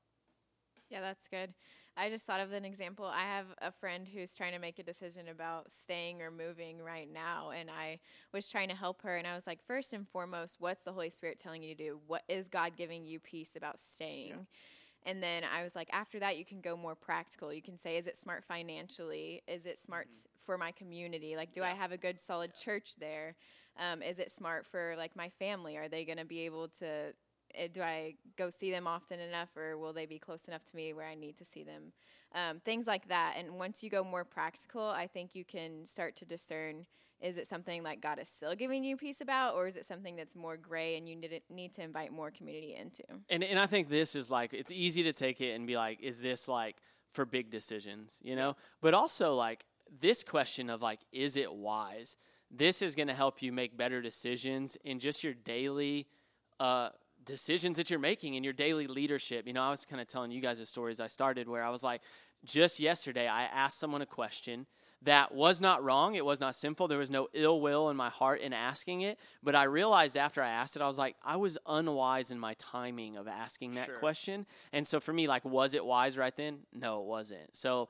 Yeah, 0.90 1.02
that's 1.02 1.28
good. 1.28 1.54
I 1.96 2.10
just 2.10 2.26
thought 2.26 2.40
of 2.40 2.52
an 2.54 2.66
example. 2.66 3.06
I 3.06 3.22
have 3.22 3.46
a 3.62 3.72
friend 3.72 4.08
who's 4.08 4.34
trying 4.34 4.54
to 4.54 4.60
make 4.60 4.80
a 4.80 4.84
decision 4.84 5.28
about 5.28 5.72
staying 5.72 6.22
or 6.22 6.32
moving 6.32 6.82
right 6.82 7.08
now, 7.12 7.52
and 7.52 7.70
I 7.70 8.00
was 8.34 8.50
trying 8.50 8.70
to 8.70 8.76
help 8.76 9.04
her. 9.04 9.16
And 9.16 9.28
I 9.28 9.36
was 9.36 9.46
like, 9.46 9.60
first 9.68 9.94
and 9.94 10.08
foremost, 10.08 10.58
what's 10.60 10.84
the 10.84 10.92
Holy 10.92 11.12
Spirit 11.12 11.38
telling 11.38 11.62
you 11.62 11.76
to 11.76 11.84
do? 11.84 12.00
What 12.08 12.24
is 12.28 12.48
God 12.48 12.74
giving 12.76 13.06
you 13.06 13.20
peace 13.20 13.56
about 13.56 13.80
staying? 13.80 14.30
Yeah. 14.30 14.36
And 15.06 15.22
then 15.22 15.44
I 15.44 15.64
was 15.64 15.76
like, 15.76 15.90
after 15.92 16.20
that, 16.20 16.38
you 16.38 16.46
can 16.46 16.62
go 16.62 16.76
more 16.78 16.96
practical. 16.96 17.54
You 17.54 17.62
can 17.62 17.78
say, 17.78 17.98
is 17.98 18.08
it 18.08 18.18
smart 18.18 18.44
financially? 18.44 19.44
Is 19.48 19.66
it 19.66 19.78
smart 19.78 20.10
mm-hmm. 20.10 20.46
for 20.46 20.58
my 20.58 20.72
community? 20.72 21.36
Like, 21.36 21.54
do 21.54 21.62
yeah. 21.62 21.72
I 21.72 21.76
have 21.76 21.92
a 21.92 21.98
good, 21.98 22.20
solid 22.20 22.52
yeah. 22.56 22.64
church 22.64 22.96
there? 23.00 23.36
Um, 23.78 24.02
is 24.02 24.20
it 24.20 24.32
smart 24.32 24.66
for 24.66 24.96
like 24.98 25.16
my 25.16 25.30
family? 25.30 25.78
Are 25.78 25.88
they 25.88 26.06
going 26.06 26.20
to 26.20 26.26
be 26.26 26.42
able 26.42 26.68
to 26.80 27.14
do 27.74 27.82
I 27.82 28.16
go 28.38 28.50
see 28.50 28.72
them 28.72 28.88
often 28.88 29.20
enough, 29.20 29.50
or 29.56 29.78
will 29.78 29.94
they 29.94 30.06
be 30.06 30.20
close 30.20 30.48
enough 30.48 30.64
to 30.66 30.76
me 30.76 30.94
where 30.94 31.08
I 31.08 31.16
need 31.16 31.38
to 31.38 31.46
see 31.46 31.64
them? 31.64 31.94
Um, 32.34 32.60
things 32.60 32.88
like 32.88 33.08
that. 33.10 33.36
And 33.38 33.56
once 33.60 33.84
you 33.84 33.90
go 33.90 34.04
more 34.04 34.24
practical, 34.24 34.82
I 34.82 35.08
think 35.08 35.36
you 35.36 35.46
can 35.46 35.86
start 35.86 36.16
to 36.18 36.26
discern 36.26 36.86
is 37.24 37.38
it 37.38 37.48
something 37.48 37.84
like 37.84 38.02
God 38.02 38.20
is 38.20 38.28
still 38.28 38.54
giving 38.54 38.84
you 38.84 38.98
peace 38.98 39.22
about, 39.22 39.56
or 39.56 39.66
is 39.66 39.78
it 39.78 39.86
something 39.86 40.18
that's 40.18 40.36
more 40.36 40.58
gray 40.58 40.98
and 40.98 41.08
you 41.08 41.16
need, 41.16 41.42
need 41.50 41.74
to 41.76 41.82
invite 41.82 42.12
more 42.12 42.30
community 42.30 42.76
into? 42.76 43.04
And, 43.30 43.44
and 43.44 43.58
I 43.58 43.66
think 43.66 43.88
this 43.88 44.14
is 44.14 44.30
like, 44.30 44.54
it's 44.54 44.74
easy 44.74 45.04
to 45.04 45.14
take 45.14 45.40
it 45.40 45.56
and 45.56 45.66
be 45.66 45.78
like, 45.78 46.02
is 46.02 46.22
this 46.22 46.50
like 46.50 46.76
for 47.14 47.26
big 47.26 47.50
decisions, 47.50 48.20
you 48.22 48.36
know? 48.36 48.58
But 48.82 48.94
also, 48.94 49.36
like, 49.36 49.66
this 50.02 50.22
question 50.22 50.70
of 50.70 50.82
like, 50.82 51.00
is 51.14 51.38
it 51.38 51.54
wise? 51.54 52.18
This 52.52 52.82
is 52.82 52.94
going 52.94 53.08
to 53.08 53.14
help 53.14 53.42
you 53.42 53.54
make 53.54 53.78
better 53.78 54.02
decisions 54.02 54.78
in 54.84 55.00
just 55.00 55.24
your 55.24 55.34
daily 55.34 56.08
uh, 56.60 56.90
decisions 57.26 57.78
that 57.78 57.90
you're 57.90 58.00
making 58.00 58.36
in 58.36 58.44
your 58.44 58.54
daily 58.54 58.88
leadership. 58.88 59.48
You 59.48 59.54
know, 59.54 59.64
I 59.64 59.70
was 59.70 59.86
kind 59.86 60.02
of 60.02 60.08
telling 60.08 60.32
you 60.32 60.42
guys 60.42 60.60
the 60.60 60.66
stories 60.66 61.00
I 61.00 61.08
started 61.08 61.48
where 61.48 61.64
I 61.64 61.70
was 61.70 61.84
like, 61.84 62.02
just 62.46 62.80
yesterday, 62.80 63.28
I 63.28 63.44
asked 63.44 63.80
someone 63.80 64.02
a 64.02 64.06
question 64.06 64.66
that 65.04 65.34
was 65.34 65.60
not 65.60 65.84
wrong. 65.84 66.16
It 66.16 66.26
was 66.26 66.40
not 66.40 66.56
sinful. 66.56 66.88
There 66.88 66.98
was 66.98 67.10
no 67.10 67.28
ill 67.34 67.60
will 67.60 67.90
in 67.90 67.98
my 67.98 68.10
heart 68.10 68.42
in 68.42 68.54
asking 68.54 69.02
it. 69.02 69.20
But 69.42 69.56
I 69.56 69.64
realized 69.64 70.16
after 70.16 70.42
I 70.42 70.50
asked 70.50 70.76
it, 70.76 70.82
I 70.82 70.88
was 70.88 70.98
like, 70.98 71.16
I 71.24 71.36
was 71.36 71.58
unwise 71.68 72.32
in 72.32 72.40
my 72.40 72.56
timing 72.58 73.18
of 73.18 73.28
asking 73.28 73.76
that 73.76 73.88
sure. 73.88 73.98
question. 73.98 74.46
And 74.72 74.88
so 74.88 75.00
for 75.00 75.12
me, 75.14 75.28
like, 75.28 75.44
was 75.44 75.74
it 75.74 75.86
wise 75.86 76.18
right 76.18 76.36
then? 76.36 76.60
No, 76.74 77.02
it 77.02 77.06
wasn't. 77.06 77.56
So 77.56 77.90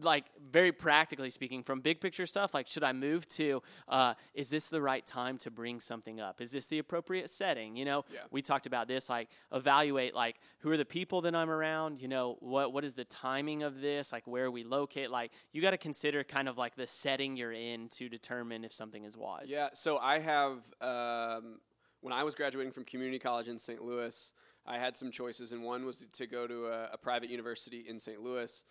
like 0.00 0.24
very 0.50 0.72
practically 0.72 1.30
speaking 1.30 1.62
from 1.62 1.80
big 1.80 2.00
picture 2.00 2.26
stuff 2.26 2.54
like 2.54 2.66
should 2.66 2.84
i 2.84 2.92
move 2.92 3.26
to 3.26 3.62
uh, 3.88 4.14
is 4.32 4.48
this 4.48 4.68
the 4.68 4.80
right 4.80 5.04
time 5.04 5.36
to 5.38 5.50
bring 5.50 5.80
something 5.80 6.20
up? 6.20 6.40
Is 6.40 6.52
this 6.52 6.66
the 6.66 6.78
appropriate 6.78 7.28
setting? 7.28 7.76
You 7.76 7.84
know 7.84 8.04
yeah. 8.12 8.20
we 8.30 8.42
talked 8.42 8.66
about 8.66 8.88
this 8.88 9.08
like 9.08 9.28
evaluate 9.52 10.14
like 10.14 10.36
who 10.58 10.70
are 10.70 10.76
the 10.76 10.84
people 10.84 11.20
that 11.22 11.34
i'm 11.34 11.50
around? 11.50 12.00
You 12.00 12.08
know 12.08 12.36
what 12.40 12.72
what 12.72 12.84
is 12.84 12.94
the 12.94 13.04
timing 13.04 13.62
of 13.62 13.80
this? 13.80 14.12
Like 14.12 14.26
where 14.26 14.50
we 14.50 14.64
locate? 14.64 15.10
Like 15.10 15.32
you 15.52 15.60
got 15.60 15.72
to 15.72 15.78
consider 15.78 16.24
kind 16.24 16.48
of 16.48 16.56
like 16.56 16.76
the 16.76 16.86
setting 16.86 17.36
you're 17.36 17.52
in 17.52 17.88
to 17.90 18.08
determine 18.08 18.64
if 18.64 18.72
something 18.72 19.04
is 19.04 19.16
wise. 19.16 19.46
Yeah 19.48 19.68
so 19.74 19.98
i 19.98 20.18
have 20.18 20.58
um, 20.80 21.58
when 22.00 22.12
i 22.12 22.22
was 22.22 22.34
graduating 22.34 22.72
from 22.72 22.84
community 22.84 23.18
college 23.18 23.48
in 23.48 23.58
st 23.58 23.82
louis 23.82 24.32
i 24.66 24.78
had 24.78 24.96
some 24.96 25.10
choices 25.10 25.52
and 25.52 25.62
one 25.62 25.84
was 25.84 26.06
to 26.12 26.26
go 26.26 26.46
to 26.46 26.66
a, 26.66 26.90
a 26.92 26.98
private 26.98 27.28
university 27.28 27.84
in 27.86 27.98
st 27.98 28.20
louis 28.20 28.64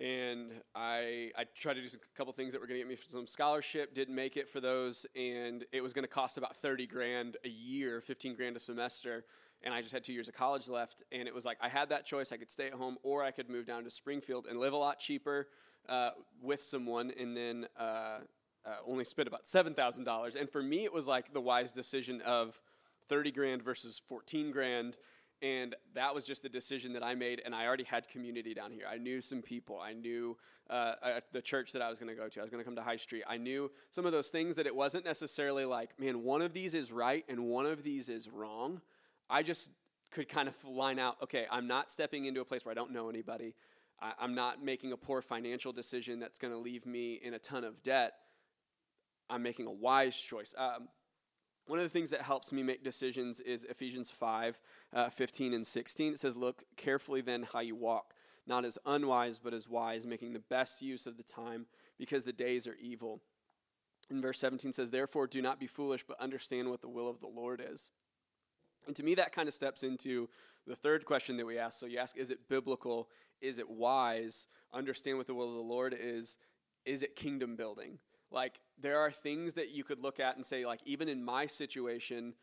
and 0.00 0.52
I 0.74 1.30
I 1.36 1.44
tried 1.54 1.74
to 1.74 1.82
do 1.82 1.88
a 1.88 2.16
couple 2.16 2.32
things 2.32 2.52
that 2.52 2.60
were 2.60 2.66
going 2.66 2.80
to 2.80 2.86
get 2.86 2.88
me 2.88 2.96
some 3.02 3.26
scholarship. 3.26 3.94
Didn't 3.94 4.14
make 4.14 4.36
it 4.36 4.48
for 4.48 4.60
those, 4.60 5.06
and 5.14 5.64
it 5.72 5.82
was 5.82 5.92
going 5.92 6.04
to 6.04 6.10
cost 6.10 6.38
about 6.38 6.56
thirty 6.56 6.86
grand 6.86 7.36
a 7.44 7.48
year, 7.48 8.00
fifteen 8.00 8.34
grand 8.34 8.56
a 8.56 8.60
semester. 8.60 9.24
And 9.64 9.72
I 9.72 9.80
just 9.80 9.92
had 9.92 10.02
two 10.02 10.12
years 10.12 10.26
of 10.26 10.34
college 10.34 10.68
left, 10.68 11.04
and 11.12 11.28
it 11.28 11.34
was 11.34 11.44
like 11.44 11.58
I 11.60 11.68
had 11.68 11.90
that 11.90 12.04
choice: 12.04 12.32
I 12.32 12.36
could 12.36 12.50
stay 12.50 12.66
at 12.66 12.72
home, 12.72 12.96
or 13.02 13.22
I 13.22 13.30
could 13.30 13.48
move 13.48 13.66
down 13.66 13.84
to 13.84 13.90
Springfield 13.90 14.46
and 14.46 14.58
live 14.58 14.72
a 14.72 14.76
lot 14.76 14.98
cheaper 14.98 15.48
uh, 15.88 16.10
with 16.40 16.62
someone, 16.62 17.12
and 17.18 17.36
then 17.36 17.66
uh, 17.78 17.82
uh, 18.64 18.76
only 18.86 19.04
spend 19.04 19.28
about 19.28 19.46
seven 19.46 19.74
thousand 19.74 20.04
dollars. 20.04 20.36
And 20.36 20.50
for 20.50 20.62
me, 20.62 20.84
it 20.84 20.92
was 20.92 21.06
like 21.06 21.32
the 21.32 21.40
wise 21.40 21.70
decision 21.70 22.20
of 22.22 22.60
thirty 23.08 23.30
grand 23.30 23.62
versus 23.62 24.02
fourteen 24.08 24.50
grand 24.50 24.96
and 25.42 25.74
that 25.94 26.14
was 26.14 26.24
just 26.24 26.42
the 26.42 26.48
decision 26.48 26.92
that 26.92 27.02
I 27.02 27.14
made. 27.16 27.42
And 27.44 27.54
I 27.54 27.66
already 27.66 27.84
had 27.84 28.08
community 28.08 28.54
down 28.54 28.70
here. 28.70 28.84
I 28.90 28.96
knew 28.96 29.20
some 29.20 29.42
people. 29.42 29.80
I 29.80 29.92
knew 29.92 30.38
uh, 30.70 30.94
the 31.32 31.42
church 31.42 31.72
that 31.72 31.82
I 31.82 31.90
was 31.90 31.98
going 31.98 32.08
to 32.08 32.14
go 32.14 32.28
to. 32.28 32.40
I 32.40 32.42
was 32.42 32.50
going 32.50 32.60
to 32.60 32.64
come 32.64 32.76
to 32.76 32.82
High 32.82 32.96
Street. 32.96 33.24
I 33.28 33.36
knew 33.36 33.70
some 33.90 34.06
of 34.06 34.12
those 34.12 34.28
things 34.28 34.54
that 34.54 34.66
it 34.66 34.74
wasn't 34.74 35.04
necessarily 35.04 35.64
like, 35.64 35.98
man, 35.98 36.22
one 36.22 36.42
of 36.42 36.52
these 36.52 36.74
is 36.74 36.92
right 36.92 37.24
and 37.28 37.46
one 37.46 37.66
of 37.66 37.82
these 37.82 38.08
is 38.08 38.30
wrong. 38.30 38.80
I 39.28 39.42
just 39.42 39.70
could 40.12 40.28
kind 40.28 40.48
of 40.48 40.64
line 40.64 41.00
out, 41.00 41.16
okay, 41.22 41.46
I'm 41.50 41.66
not 41.66 41.90
stepping 41.90 42.26
into 42.26 42.40
a 42.40 42.44
place 42.44 42.64
where 42.64 42.70
I 42.70 42.74
don't 42.74 42.92
know 42.92 43.08
anybody. 43.08 43.54
I, 44.00 44.12
I'm 44.20 44.34
not 44.36 44.62
making 44.62 44.92
a 44.92 44.96
poor 44.96 45.22
financial 45.22 45.72
decision 45.72 46.20
that's 46.20 46.38
going 46.38 46.52
to 46.52 46.58
leave 46.58 46.86
me 46.86 47.14
in 47.14 47.34
a 47.34 47.38
ton 47.38 47.64
of 47.64 47.82
debt. 47.82 48.12
I'm 49.28 49.42
making 49.42 49.66
a 49.66 49.72
wise 49.72 50.16
choice. 50.16 50.54
Um, 50.56 50.88
one 51.72 51.78
of 51.78 51.86
the 51.86 51.98
things 51.98 52.10
that 52.10 52.20
helps 52.20 52.52
me 52.52 52.62
make 52.62 52.84
decisions 52.84 53.40
is 53.40 53.64
Ephesians 53.64 54.10
5 54.10 54.60
uh, 54.92 55.08
15 55.08 55.54
and 55.54 55.66
16. 55.66 56.12
It 56.12 56.20
says, 56.20 56.36
Look 56.36 56.64
carefully 56.76 57.22
then 57.22 57.46
how 57.50 57.60
you 57.60 57.74
walk, 57.74 58.12
not 58.46 58.66
as 58.66 58.76
unwise, 58.84 59.38
but 59.38 59.54
as 59.54 59.70
wise, 59.70 60.04
making 60.04 60.34
the 60.34 60.38
best 60.38 60.82
use 60.82 61.06
of 61.06 61.16
the 61.16 61.22
time 61.22 61.64
because 61.98 62.24
the 62.24 62.32
days 62.34 62.66
are 62.66 62.76
evil. 62.78 63.22
in 64.10 64.20
verse 64.20 64.38
17 64.38 64.74
says, 64.74 64.90
Therefore, 64.90 65.26
do 65.26 65.40
not 65.40 65.58
be 65.58 65.66
foolish, 65.66 66.04
but 66.06 66.20
understand 66.20 66.68
what 66.68 66.82
the 66.82 66.90
will 66.90 67.08
of 67.08 67.20
the 67.20 67.26
Lord 67.26 67.64
is. 67.66 67.88
And 68.86 68.94
to 68.94 69.02
me, 69.02 69.14
that 69.14 69.32
kind 69.32 69.48
of 69.48 69.54
steps 69.54 69.82
into 69.82 70.28
the 70.66 70.76
third 70.76 71.06
question 71.06 71.38
that 71.38 71.46
we 71.46 71.56
ask. 71.56 71.80
So 71.80 71.86
you 71.86 71.96
ask, 71.96 72.18
is 72.18 72.30
it 72.30 72.50
biblical? 72.50 73.08
Is 73.40 73.58
it 73.58 73.70
wise? 73.70 74.46
Understand 74.74 75.16
what 75.16 75.26
the 75.26 75.34
will 75.34 75.48
of 75.48 75.54
the 75.54 75.62
Lord 75.62 75.96
is. 75.98 76.36
Is 76.84 77.02
it 77.02 77.16
kingdom 77.16 77.56
building? 77.56 77.98
Like, 78.32 78.60
there 78.80 78.98
are 78.98 79.10
things 79.10 79.54
that 79.54 79.70
you 79.70 79.84
could 79.84 80.00
look 80.00 80.18
at 80.18 80.36
and 80.36 80.44
say, 80.44 80.64
like, 80.66 80.80
even 80.84 81.08
in 81.08 81.24
my 81.24 81.46
situation, 81.46 82.34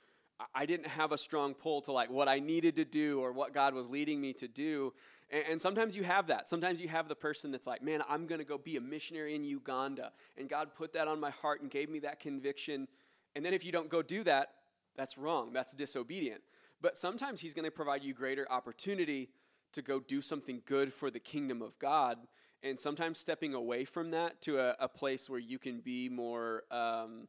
I 0.53 0.65
didn't 0.65 0.87
have 0.87 1.11
a 1.11 1.17
strong 1.17 1.53
pull 1.53 1.81
to 1.81 1.91
like 1.91 2.09
what 2.09 2.27
I 2.29 2.39
needed 2.39 2.77
to 2.77 2.85
do 2.85 3.19
or 3.19 3.33
what 3.33 3.53
God 3.53 3.73
was 3.73 3.89
leading 3.89 4.21
me 4.21 4.33
to 4.33 4.47
do. 4.47 4.93
And, 5.29 5.43
and 5.51 5.61
sometimes 5.61 5.95
you 5.95 6.03
have 6.03 6.27
that. 6.27 6.47
Sometimes 6.47 6.79
you 6.79 6.87
have 6.87 7.09
the 7.09 7.15
person 7.15 7.51
that's 7.51 7.67
like, 7.67 7.81
man, 7.81 8.03
I'm 8.07 8.25
going 8.25 8.39
to 8.39 8.45
go 8.45 8.57
be 8.57 8.77
a 8.77 8.81
missionary 8.81 9.35
in 9.35 9.43
Uganda. 9.43 10.11
And 10.37 10.47
God 10.47 10.73
put 10.75 10.93
that 10.93 11.07
on 11.07 11.19
my 11.19 11.31
heart 11.31 11.61
and 11.61 11.69
gave 11.69 11.89
me 11.89 11.99
that 11.99 12.19
conviction. 12.19 12.87
And 13.35 13.45
then 13.45 13.53
if 13.53 13.65
you 13.65 13.71
don't 13.71 13.89
go 13.89 14.01
do 14.01 14.23
that, 14.23 14.53
that's 14.95 15.17
wrong. 15.17 15.51
That's 15.53 15.73
disobedient. 15.73 16.41
But 16.81 16.97
sometimes 16.97 17.41
He's 17.41 17.53
going 17.53 17.65
to 17.65 17.71
provide 17.71 18.03
you 18.03 18.13
greater 18.13 18.49
opportunity 18.49 19.29
to 19.73 19.81
go 19.81 19.99
do 19.99 20.21
something 20.21 20.61
good 20.65 20.93
for 20.93 21.11
the 21.11 21.19
kingdom 21.19 21.61
of 21.61 21.77
God. 21.79 22.17
And 22.61 22.79
sometimes 22.79 23.17
stepping 23.17 23.53
away 23.53 23.85
from 23.85 24.11
that 24.11 24.41
to 24.41 24.59
a, 24.59 24.75
a 24.79 24.87
place 24.87 25.29
where 25.29 25.39
you 25.39 25.57
can 25.57 25.79
be 25.79 26.09
more 26.09 26.63
um, 26.71 27.27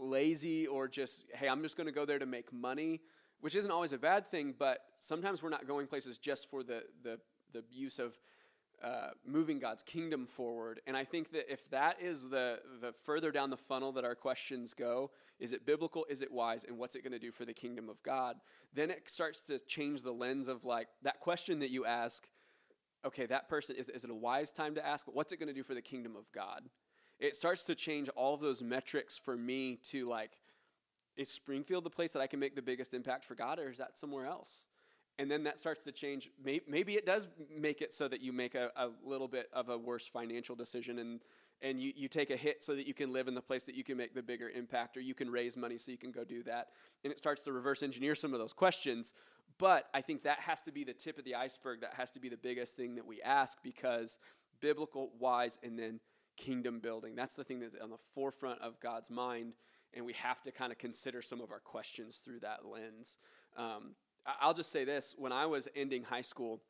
lazy 0.00 0.66
or 0.66 0.86
just, 0.88 1.24
hey, 1.34 1.48
I'm 1.48 1.62
just 1.62 1.76
going 1.76 1.86
to 1.86 1.92
go 1.92 2.04
there 2.04 2.18
to 2.18 2.26
make 2.26 2.52
money, 2.52 3.00
which 3.40 3.56
isn't 3.56 3.70
always 3.70 3.92
a 3.92 3.98
bad 3.98 4.30
thing, 4.30 4.54
but 4.56 4.78
sometimes 5.00 5.42
we're 5.42 5.48
not 5.48 5.66
going 5.66 5.86
places 5.86 6.18
just 6.18 6.48
for 6.48 6.62
the, 6.62 6.84
the, 7.02 7.18
the 7.52 7.64
use 7.70 7.98
of 7.98 8.16
uh, 8.82 9.08
moving 9.26 9.58
God's 9.58 9.82
kingdom 9.82 10.24
forward. 10.26 10.80
And 10.86 10.96
I 10.96 11.04
think 11.04 11.32
that 11.32 11.52
if 11.52 11.68
that 11.70 12.00
is 12.00 12.28
the, 12.28 12.60
the 12.80 12.92
further 12.92 13.32
down 13.32 13.50
the 13.50 13.56
funnel 13.56 13.90
that 13.92 14.04
our 14.04 14.14
questions 14.14 14.72
go, 14.72 15.10
is 15.40 15.52
it 15.52 15.66
biblical? 15.66 16.06
Is 16.08 16.22
it 16.22 16.30
wise? 16.30 16.62
And 16.62 16.78
what's 16.78 16.94
it 16.94 17.02
going 17.02 17.12
to 17.12 17.18
do 17.18 17.32
for 17.32 17.44
the 17.44 17.52
kingdom 17.52 17.88
of 17.88 18.00
God? 18.04 18.36
Then 18.72 18.90
it 18.90 19.10
starts 19.10 19.40
to 19.42 19.58
change 19.58 20.02
the 20.02 20.12
lens 20.12 20.46
of 20.46 20.64
like 20.64 20.86
that 21.02 21.18
question 21.18 21.58
that 21.58 21.70
you 21.70 21.84
ask 21.84 22.28
okay, 23.04 23.26
that 23.26 23.48
person, 23.48 23.76
is, 23.76 23.88
is 23.88 24.04
it 24.04 24.10
a 24.10 24.14
wise 24.14 24.52
time 24.52 24.74
to 24.74 24.86
ask? 24.86 25.06
But 25.06 25.14
what's 25.14 25.32
it 25.32 25.38
going 25.38 25.48
to 25.48 25.54
do 25.54 25.62
for 25.62 25.74
the 25.74 25.82
kingdom 25.82 26.16
of 26.16 26.30
God? 26.32 26.68
It 27.18 27.36
starts 27.36 27.64
to 27.64 27.74
change 27.74 28.08
all 28.10 28.34
of 28.34 28.40
those 28.40 28.62
metrics 28.62 29.18
for 29.18 29.36
me 29.36 29.78
to 29.90 30.08
like, 30.08 30.32
is 31.16 31.28
Springfield 31.28 31.84
the 31.84 31.90
place 31.90 32.12
that 32.12 32.20
I 32.20 32.26
can 32.28 32.38
make 32.38 32.54
the 32.54 32.62
biggest 32.62 32.94
impact 32.94 33.24
for 33.24 33.34
God, 33.34 33.58
or 33.58 33.70
is 33.70 33.78
that 33.78 33.98
somewhere 33.98 34.26
else? 34.26 34.64
and 35.18 35.30
then 35.30 35.44
that 35.44 35.58
starts 35.58 35.82
to 35.84 35.92
change. 35.92 36.30
Maybe 36.42 36.94
it 36.94 37.04
does 37.04 37.26
make 37.54 37.82
it 37.82 37.92
so 37.92 38.06
that 38.06 38.20
you 38.20 38.32
make 38.32 38.54
a, 38.54 38.70
a 38.76 38.90
little 39.04 39.26
bit 39.26 39.48
of 39.52 39.68
a 39.68 39.76
worse 39.76 40.06
financial 40.06 40.54
decision 40.54 41.00
and, 41.00 41.20
and 41.60 41.80
you, 41.80 41.92
you 41.96 42.06
take 42.06 42.30
a 42.30 42.36
hit 42.36 42.62
so 42.62 42.76
that 42.76 42.86
you 42.86 42.94
can 42.94 43.12
live 43.12 43.26
in 43.26 43.34
the 43.34 43.42
place 43.42 43.64
that 43.64 43.74
you 43.74 43.82
can 43.82 43.96
make 43.96 44.14
the 44.14 44.22
bigger 44.22 44.48
impact 44.48 44.96
or 44.96 45.00
you 45.00 45.14
can 45.14 45.28
raise 45.28 45.56
money 45.56 45.76
so 45.76 45.90
you 45.90 45.98
can 45.98 46.12
go 46.12 46.22
do 46.22 46.44
that. 46.44 46.68
And 47.02 47.12
it 47.12 47.18
starts 47.18 47.42
to 47.44 47.52
reverse 47.52 47.82
engineer 47.82 48.14
some 48.14 48.32
of 48.32 48.38
those 48.38 48.52
questions. 48.52 49.12
But 49.58 49.88
I 49.92 50.00
think 50.00 50.22
that 50.22 50.40
has 50.40 50.62
to 50.62 50.72
be 50.72 50.84
the 50.84 50.92
tip 50.92 51.18
of 51.18 51.24
the 51.24 51.34
iceberg. 51.34 51.80
That 51.80 51.94
has 51.94 52.10
to 52.12 52.20
be 52.20 52.28
the 52.28 52.36
biggest 52.36 52.76
thing 52.76 52.94
that 52.94 53.06
we 53.06 53.20
ask 53.22 53.58
because 53.62 54.18
biblical, 54.60 55.10
wise, 55.18 55.58
and 55.62 55.78
then 55.78 56.00
kingdom 56.36 56.78
building. 56.78 57.14
That's 57.16 57.34
the 57.34 57.44
thing 57.44 57.60
that's 57.60 57.74
on 57.82 57.90
the 57.90 57.98
forefront 58.14 58.60
of 58.60 58.80
God's 58.80 59.10
mind. 59.10 59.54
And 59.94 60.04
we 60.04 60.12
have 60.14 60.42
to 60.42 60.52
kind 60.52 60.70
of 60.70 60.78
consider 60.78 61.22
some 61.22 61.40
of 61.40 61.50
our 61.50 61.60
questions 61.60 62.22
through 62.24 62.40
that 62.40 62.64
lens. 62.64 63.18
Um, 63.56 63.94
I'll 64.40 64.54
just 64.54 64.70
say 64.70 64.84
this: 64.84 65.14
when 65.18 65.32
I 65.32 65.46
was 65.46 65.66
ending 65.74 66.04
high 66.04 66.22
school, 66.22 66.60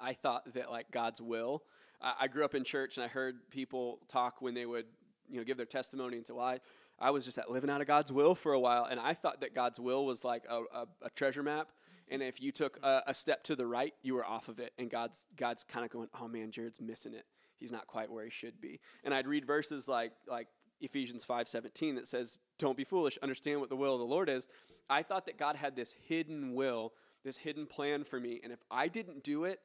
I 0.00 0.12
thought 0.12 0.54
that 0.54 0.70
like 0.70 0.90
God's 0.90 1.20
will. 1.20 1.62
I 2.02 2.28
grew 2.28 2.46
up 2.46 2.54
in 2.54 2.64
church, 2.64 2.96
and 2.96 3.04
I 3.04 3.08
heard 3.08 3.50
people 3.50 3.98
talk 4.08 4.40
when 4.40 4.54
they 4.54 4.64
would, 4.64 4.86
you 5.28 5.36
know, 5.36 5.44
give 5.44 5.58
their 5.58 5.66
testimony 5.66 6.16
and 6.16 6.26
say, 6.26 6.32
"Well, 6.32 6.46
I, 6.46 6.60
I 6.98 7.10
was 7.10 7.26
just 7.26 7.36
at 7.36 7.50
living 7.50 7.68
out 7.68 7.82
of 7.82 7.86
God's 7.86 8.10
will 8.10 8.34
for 8.34 8.54
a 8.54 8.60
while," 8.60 8.86
and 8.86 8.98
I 8.98 9.12
thought 9.12 9.42
that 9.42 9.54
God's 9.54 9.78
will 9.78 10.06
was 10.06 10.24
like 10.24 10.44
a, 10.48 10.62
a, 10.74 10.86
a 11.02 11.10
treasure 11.14 11.42
map, 11.42 11.68
and 12.10 12.22
if 12.22 12.40
you 12.40 12.52
took 12.52 12.78
a, 12.82 13.02
a, 13.06 13.14
step 13.14 13.44
to 13.44 13.56
the 13.56 13.66
right, 13.66 13.94
you 14.02 14.14
were 14.14 14.24
off 14.24 14.48
of 14.48 14.58
it, 14.58 14.72
and 14.78 14.90
God's 14.90 15.26
God's 15.36 15.64
kind 15.64 15.84
of 15.84 15.90
going, 15.90 16.08
"Oh 16.20 16.28
man, 16.28 16.50
Jared's 16.50 16.80
missing 16.80 17.14
it. 17.14 17.24
He's 17.58 17.72
not 17.72 17.86
quite 17.86 18.10
where 18.10 18.24
he 18.24 18.30
should 18.30 18.60
be." 18.60 18.80
And 19.04 19.14
I'd 19.14 19.26
read 19.26 19.46
verses 19.46 19.88
like 19.88 20.12
like 20.26 20.48
Ephesians 20.80 21.24
5:17 21.24 21.94
that 21.94 22.08
says, 22.08 22.40
"Don't 22.58 22.76
be 22.76 22.84
foolish, 22.84 23.16
understand 23.22 23.60
what 23.60 23.70
the 23.70 23.76
will 23.76 23.94
of 23.94 24.00
the 24.00 24.06
Lord 24.06 24.28
is." 24.28 24.48
I 24.88 25.02
thought 25.02 25.26
that 25.26 25.38
God 25.38 25.56
had 25.56 25.76
this 25.76 25.92
hidden 25.92 26.54
will, 26.54 26.92
this 27.22 27.38
hidden 27.38 27.66
plan 27.66 28.04
for 28.04 28.18
me, 28.18 28.40
and 28.42 28.52
if 28.52 28.60
I 28.70 28.88
didn't 28.88 29.22
do 29.22 29.44
it, 29.44 29.60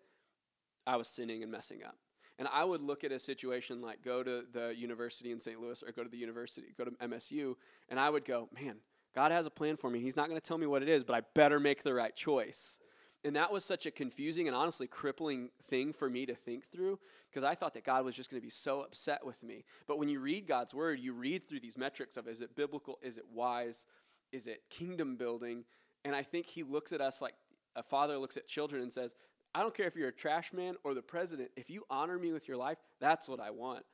I 0.86 0.98
was 0.98 1.08
sinning 1.08 1.42
and 1.42 1.52
messing 1.52 1.84
up. 1.84 1.98
And 2.38 2.50
I 2.50 2.64
would 2.64 2.82
look 2.82 3.04
at 3.04 3.12
a 3.12 3.20
situation 3.20 3.82
like 3.82 4.04
go 4.04 4.22
to 4.22 4.44
the 4.52 4.76
university 4.76 5.32
in 5.32 5.40
St. 5.40 5.60
Louis 5.60 5.82
or 5.82 5.92
go 5.94 6.04
to 6.04 6.10
the 6.10 6.18
university, 6.18 6.68
go 6.78 6.84
to 6.84 6.92
MSU, 6.92 7.56
and 7.90 8.00
I 8.00 8.10
would 8.10 8.26
go, 8.26 8.50
"Man, 8.54 8.82
God 9.16 9.32
has 9.32 9.46
a 9.46 9.50
plan 9.50 9.78
for 9.78 9.90
me. 9.90 10.00
He's 10.02 10.16
not 10.16 10.28
going 10.28 10.40
to 10.40 10.46
tell 10.46 10.58
me 10.58 10.68
what 10.68 10.84
it 10.84 10.90
is, 10.90 11.04
but 11.04 11.16
I 11.16 11.22
better 11.34 11.60
make 11.60 11.84
the 11.84 11.94
right 11.94 12.16
choice." 12.16 12.80
And 13.24 13.36
that 13.36 13.52
was 13.52 13.66
such 13.66 13.88
a 13.88 13.92
confusing 13.92 14.48
and 14.48 14.56
honestly 14.56 14.86
crippling 14.86 15.50
thing 15.64 15.94
for 15.94 16.08
me 16.08 16.28
to 16.28 16.36
think 16.36 16.64
through 16.64 17.00
because 17.28 17.44
I 17.44 17.56
thought 17.56 17.74
that 17.74 17.84
God 17.84 18.06
was 18.06 18.16
just 18.16 18.30
going 18.30 18.40
to 18.40 18.46
be 18.46 18.52
so 18.52 18.82
upset 18.82 19.26
with 19.26 19.42
me. 19.42 19.66
But 19.88 19.98
when 19.98 20.10
you 20.10 20.20
read 20.20 20.46
God's 20.46 20.76
word, 20.76 21.00
you 21.00 21.12
read 21.12 21.50
through 21.50 21.62
these 21.62 21.76
metrics 21.76 22.18
of 22.18 22.28
is 22.28 22.40
it 22.40 22.56
biblical? 22.56 23.00
Is 23.02 23.18
it 23.18 23.26
wise? 23.34 23.88
Is 24.32 24.46
it 24.46 24.62
kingdom 24.70 25.16
building? 25.16 25.66
And 26.04 26.16
I 26.16 26.22
think 26.22 26.46
he 26.46 26.62
looks 26.62 26.94
at 26.94 27.02
us 27.02 27.20
like 27.20 27.34
a 27.76 27.82
father 27.82 28.20
looks 28.20 28.38
at 28.38 28.48
children 28.48 28.84
and 28.84 28.94
says, 28.94 29.16
I 29.56 29.62
don't 29.62 29.74
care 29.74 29.88
if 29.88 29.96
you're 29.96 30.10
a 30.10 30.14
trash 30.14 30.54
man 30.54 30.76
or 30.84 30.94
the 30.94 31.02
president. 31.02 31.50
If 31.56 31.70
you 31.70 31.84
honor 31.90 32.20
me 32.20 32.32
with 32.32 32.48
your 32.48 32.58
life, 32.58 32.78
that's 33.00 33.28
what 33.28 33.40
I 33.40 33.50
want. 33.50 33.86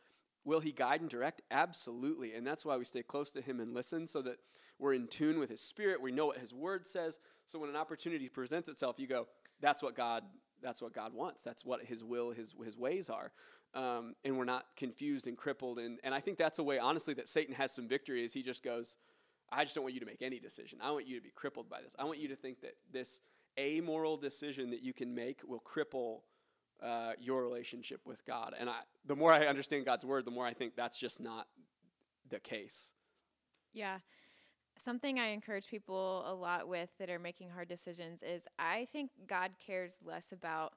Will 0.43 0.59
he 0.59 0.71
guide 0.71 1.01
and 1.01 1.09
direct? 1.09 1.41
Absolutely. 1.51 2.33
And 2.33 2.45
that's 2.45 2.65
why 2.65 2.77
we 2.77 2.85
stay 2.85 3.03
close 3.03 3.31
to 3.31 3.41
him 3.41 3.59
and 3.59 3.73
listen 3.73 4.07
so 4.07 4.21
that 4.23 4.37
we're 4.79 4.93
in 4.93 5.07
tune 5.07 5.39
with 5.39 5.49
his 5.49 5.61
spirit. 5.61 6.01
We 6.01 6.11
know 6.11 6.25
what 6.25 6.39
his 6.39 6.53
word 6.53 6.87
says. 6.87 7.19
So 7.45 7.59
when 7.59 7.69
an 7.69 7.75
opportunity 7.75 8.27
presents 8.27 8.67
itself, 8.67 8.95
you 8.97 9.07
go, 9.07 9.27
that's 9.59 9.83
what 9.83 9.95
God 9.95 10.23
that's 10.63 10.81
what 10.81 10.93
God 10.93 11.13
wants. 11.13 11.41
That's 11.43 11.65
what 11.65 11.85
his 11.85 12.03
will, 12.03 12.31
his 12.31 12.55
his 12.63 12.77
ways 12.77 13.09
are. 13.09 13.31
Um, 13.73 14.15
and 14.23 14.37
we're 14.37 14.45
not 14.45 14.65
confused 14.75 15.27
and 15.27 15.37
crippled. 15.37 15.79
And, 15.79 15.99
and 16.03 16.13
I 16.13 16.19
think 16.19 16.37
that's 16.37 16.59
a 16.59 16.63
way, 16.63 16.77
honestly, 16.77 17.13
that 17.15 17.29
Satan 17.29 17.55
has 17.55 17.71
some 17.71 17.87
victory 17.87 18.23
is 18.23 18.33
he 18.33 18.43
just 18.43 18.63
goes, 18.63 18.97
I 19.51 19.63
just 19.63 19.75
don't 19.75 19.83
want 19.83 19.93
you 19.93 19.99
to 20.01 20.05
make 20.05 20.21
any 20.21 20.39
decision. 20.39 20.79
I 20.81 20.91
want 20.91 21.07
you 21.07 21.15
to 21.15 21.21
be 21.21 21.31
crippled 21.31 21.69
by 21.69 21.81
this. 21.81 21.95
I 21.97 22.03
want 22.03 22.19
you 22.19 22.27
to 22.27 22.35
think 22.35 22.61
that 22.61 22.75
this 22.91 23.21
amoral 23.57 24.17
decision 24.17 24.69
that 24.71 24.81
you 24.81 24.93
can 24.93 25.15
make 25.15 25.39
will 25.47 25.61
cripple 25.61 26.19
uh, 26.81 27.13
your 27.19 27.41
relationship 27.43 28.01
with 28.05 28.25
God. 28.25 28.53
And 28.59 28.69
I, 28.69 28.79
the 29.05 29.15
more 29.15 29.31
I 29.31 29.45
understand 29.45 29.85
God's 29.85 30.05
word, 30.05 30.25
the 30.25 30.31
more 30.31 30.45
I 30.45 30.53
think 30.53 30.75
that's 30.75 30.99
just 30.99 31.21
not 31.21 31.47
the 32.29 32.39
case. 32.39 32.93
Yeah. 33.73 33.99
Something 34.77 35.19
I 35.19 35.27
encourage 35.27 35.67
people 35.67 36.23
a 36.25 36.33
lot 36.33 36.67
with 36.67 36.89
that 36.97 37.09
are 37.09 37.19
making 37.19 37.49
hard 37.49 37.67
decisions 37.67 38.23
is 38.23 38.47
I 38.57 38.87
think 38.91 39.11
God 39.27 39.51
cares 39.65 39.97
less 40.03 40.31
about 40.31 40.73